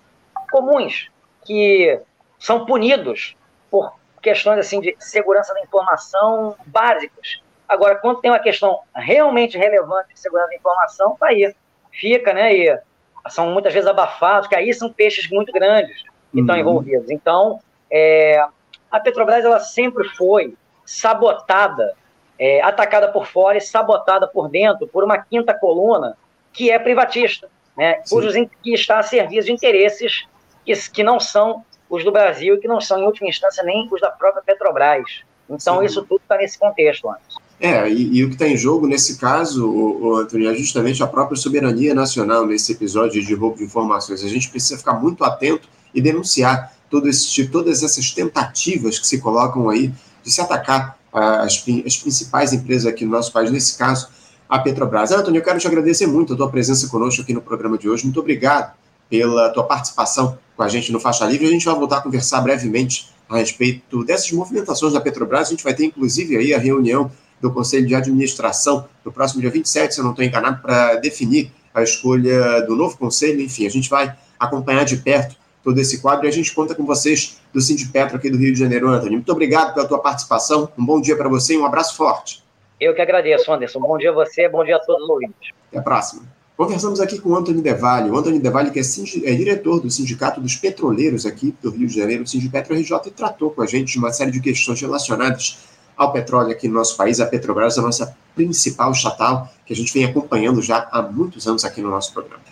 comuns 0.50 1.10
que 1.44 2.00
são 2.38 2.64
punidos 2.64 3.36
por 3.70 3.94
questões 4.22 4.58
assim 4.58 4.80
de 4.80 4.96
segurança 4.98 5.54
da 5.54 5.60
informação 5.60 6.56
básicas. 6.66 7.40
Agora, 7.68 7.96
quando 7.96 8.20
tem 8.20 8.30
uma 8.30 8.38
questão 8.38 8.80
realmente 8.94 9.58
relevante 9.58 10.14
de 10.14 10.20
segurança 10.20 10.48
da 10.48 10.56
informação, 10.56 11.16
tá 11.18 11.26
aí 11.28 11.54
fica, 11.92 12.32
né? 12.32 12.54
E 12.54 12.80
são 13.28 13.50
muitas 13.50 13.72
vezes 13.72 13.88
abafados, 13.88 14.48
que 14.48 14.56
aí 14.56 14.72
são 14.72 14.92
peixes 14.92 15.28
muito 15.30 15.52
grandes 15.52 16.02
que 16.02 16.38
uhum. 16.38 16.40
estão 16.40 16.56
envolvidos. 16.56 17.10
Então, 17.10 17.60
é, 17.90 18.44
a 18.90 19.00
Petrobras 19.00 19.44
ela 19.44 19.60
sempre 19.60 20.08
foi 20.10 20.54
sabotada, 20.84 21.94
é, 22.38 22.62
atacada 22.62 23.08
por 23.08 23.26
fora 23.26 23.58
e 23.58 23.60
sabotada 23.60 24.26
por 24.26 24.48
dentro 24.48 24.86
por 24.86 25.04
uma 25.04 25.18
quinta 25.18 25.52
coluna 25.52 26.16
que 26.52 26.70
é 26.70 26.78
privatista, 26.78 27.50
né? 27.78 28.02
Cujos, 28.10 28.34
que 28.62 28.74
está 28.74 28.98
a 28.98 29.02
serviço 29.04 29.46
de 29.46 29.52
interesses 29.52 30.26
que, 30.66 30.74
que 30.90 31.02
não 31.04 31.20
são 31.20 31.64
os 31.88 32.04
do 32.04 32.10
Brasil 32.10 32.56
e 32.56 32.58
que 32.58 32.66
não 32.66 32.80
são, 32.80 32.98
em 32.98 33.04
última 33.04 33.28
instância, 33.28 33.62
nem 33.62 33.88
os 33.90 34.00
da 34.00 34.10
própria 34.10 34.42
Petrobras. 34.42 35.22
Então, 35.48 35.78
Sim. 35.78 35.86
isso 35.86 36.02
tudo 36.02 36.20
está 36.20 36.36
nesse 36.36 36.58
contexto, 36.58 37.08
Anderson. 37.08 37.40
É, 37.60 37.88
e, 37.88 38.16
e 38.16 38.24
o 38.24 38.28
que 38.28 38.34
está 38.34 38.46
em 38.46 38.56
jogo 38.56 38.86
nesse 38.86 39.18
caso, 39.18 39.68
o, 39.68 40.08
o 40.08 40.16
Antônio, 40.16 40.50
é 40.50 40.54
justamente 40.54 41.02
a 41.02 41.06
própria 41.06 41.36
soberania 41.36 41.94
nacional 41.94 42.44
nesse 42.44 42.72
episódio 42.72 43.24
de 43.24 43.34
roubo 43.34 43.56
de 43.56 43.64
informações. 43.64 44.22
A 44.22 44.28
gente 44.28 44.50
precisa 44.50 44.76
ficar 44.76 44.94
muito 44.94 45.24
atento 45.24 45.68
e 45.94 46.00
denunciar 46.00 46.72
todo 46.90 47.08
esse, 47.08 47.48
todas 47.48 47.82
essas 47.82 48.10
tentativas 48.10 48.98
que 48.98 49.06
se 49.06 49.20
colocam 49.20 49.70
aí 49.70 49.92
de 50.22 50.30
se 50.30 50.40
atacar 50.40 50.98
as, 51.12 51.64
as 51.86 51.96
principais 51.96 52.52
empresas 52.52 52.86
aqui 52.86 53.04
no 53.04 53.12
nosso 53.12 53.32
país, 53.32 53.50
nesse 53.50 53.78
caso, 53.78 54.08
a 54.48 54.58
Petrobras. 54.58 55.12
Antônio, 55.12 55.38
eu 55.38 55.44
quero 55.44 55.58
te 55.58 55.66
agradecer 55.66 56.06
muito 56.06 56.32
a 56.32 56.36
tua 56.36 56.48
presença 56.48 56.88
conosco 56.88 57.22
aqui 57.22 57.34
no 57.34 57.42
programa 57.42 57.76
de 57.76 57.88
hoje. 57.88 58.04
Muito 58.04 58.18
obrigado 58.18 58.74
pela 59.10 59.50
tua 59.50 59.64
participação 59.64 60.38
com 60.56 60.62
a 60.62 60.68
gente 60.68 60.90
no 60.90 60.98
Faixa 60.98 61.24
Livre. 61.26 61.46
A 61.46 61.50
gente 61.50 61.64
vai 61.64 61.74
voltar 61.74 61.98
a 61.98 62.00
conversar 62.00 62.40
brevemente 62.40 63.10
a 63.28 63.36
respeito 63.36 64.04
dessas 64.04 64.32
movimentações 64.32 64.94
da 64.94 65.00
Petrobras. 65.00 65.48
A 65.48 65.50
gente 65.50 65.62
vai 65.62 65.74
ter, 65.74 65.84
inclusive, 65.84 66.36
aí 66.36 66.54
a 66.54 66.58
reunião 66.58 67.10
do 67.40 67.52
Conselho 67.52 67.86
de 67.86 67.94
Administração 67.94 68.88
no 69.04 69.12
próximo 69.12 69.40
dia 69.40 69.50
27, 69.50 69.94
se 69.94 70.00
eu 70.00 70.04
não 70.04 70.12
estou 70.12 70.24
enganado, 70.24 70.62
para 70.62 70.96
definir 70.96 71.52
a 71.74 71.82
escolha 71.82 72.62
do 72.62 72.74
novo 72.74 72.96
conselho. 72.96 73.40
Enfim, 73.40 73.66
a 73.66 73.70
gente 73.70 73.88
vai 73.88 74.16
acompanhar 74.38 74.84
de 74.84 74.96
perto 74.96 75.36
todo 75.62 75.78
esse 75.78 76.00
quadro 76.00 76.26
e 76.26 76.28
a 76.28 76.32
gente 76.32 76.54
conta 76.54 76.74
com 76.74 76.86
vocês 76.86 77.38
do 77.52 77.60
Sindipetro 77.60 78.16
aqui 78.16 78.30
do 78.30 78.38
Rio 78.38 78.52
de 78.52 78.58
Janeiro, 78.58 78.88
Antônio. 78.88 79.12
Muito 79.12 79.30
obrigado 79.30 79.74
pela 79.74 79.86
tua 79.86 79.98
participação, 79.98 80.70
um 80.78 80.84
bom 80.84 81.00
dia 81.00 81.16
para 81.16 81.28
você 81.28 81.54
e 81.54 81.58
um 81.58 81.66
abraço 81.66 81.96
forte. 81.96 82.42
Eu 82.80 82.94
que 82.94 83.02
agradeço, 83.02 83.52
Anderson. 83.52 83.80
Bom 83.80 83.98
dia 83.98 84.10
a 84.10 84.14
você, 84.14 84.48
bom 84.48 84.64
dia 84.64 84.76
a 84.76 84.78
todos 84.78 85.02
os 85.02 85.08
ouvintes. 85.08 85.50
Até 85.68 85.78
a 85.78 85.82
próxima. 85.82 86.22
Conversamos 86.56 87.00
aqui 87.00 87.20
com 87.20 87.30
o 87.30 87.36
Antônio 87.36 87.60
Devalho. 87.60 88.12
O 88.12 88.16
Antônio 88.16 88.40
Devalho, 88.40 88.72
que 88.72 88.78
é, 88.78 88.82
é, 88.82 89.34
diretor 89.34 89.80
do 89.80 89.90
Sindicato 89.90 90.40
dos 90.40 90.56
Petroleiros 90.56 91.26
aqui 91.26 91.54
do 91.62 91.70
Rio 91.70 91.86
de 91.86 91.94
Janeiro, 91.94 92.24
o 92.24 92.26
Sindipetro 92.26 92.74
RJ, 92.74 92.96
e 93.06 93.10
tratou 93.10 93.50
com 93.50 93.62
a 93.62 93.66
gente 93.66 93.92
de 93.92 93.98
uma 93.98 94.12
série 94.12 94.30
de 94.30 94.40
questões 94.40 94.80
relacionadas 94.80 95.58
ao 95.96 96.12
petróleo 96.12 96.50
aqui 96.52 96.68
no 96.68 96.74
nosso 96.74 96.96
país. 96.96 97.20
A 97.20 97.26
Petrobras, 97.26 97.78
a 97.78 97.82
nossa 97.82 98.16
principal 98.34 98.92
estatal, 98.92 99.48
que 99.66 99.72
a 99.72 99.76
gente 99.76 99.92
vem 99.92 100.04
acompanhando 100.04 100.62
já 100.62 100.88
há 100.90 101.02
muitos 101.02 101.46
anos 101.46 101.64
aqui 101.64 101.80
no 101.80 101.90
nosso 101.90 102.12
programa. 102.12 102.42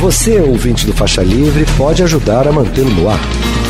Você, 0.00 0.40
ouvinte 0.40 0.86
do 0.86 0.92
Faixa 0.92 1.22
Livre, 1.22 1.64
pode 1.78 2.02
ajudar 2.02 2.46
a 2.46 2.52
mantê-lo 2.52 2.90
no 2.90 3.08
ar. 3.08 3.18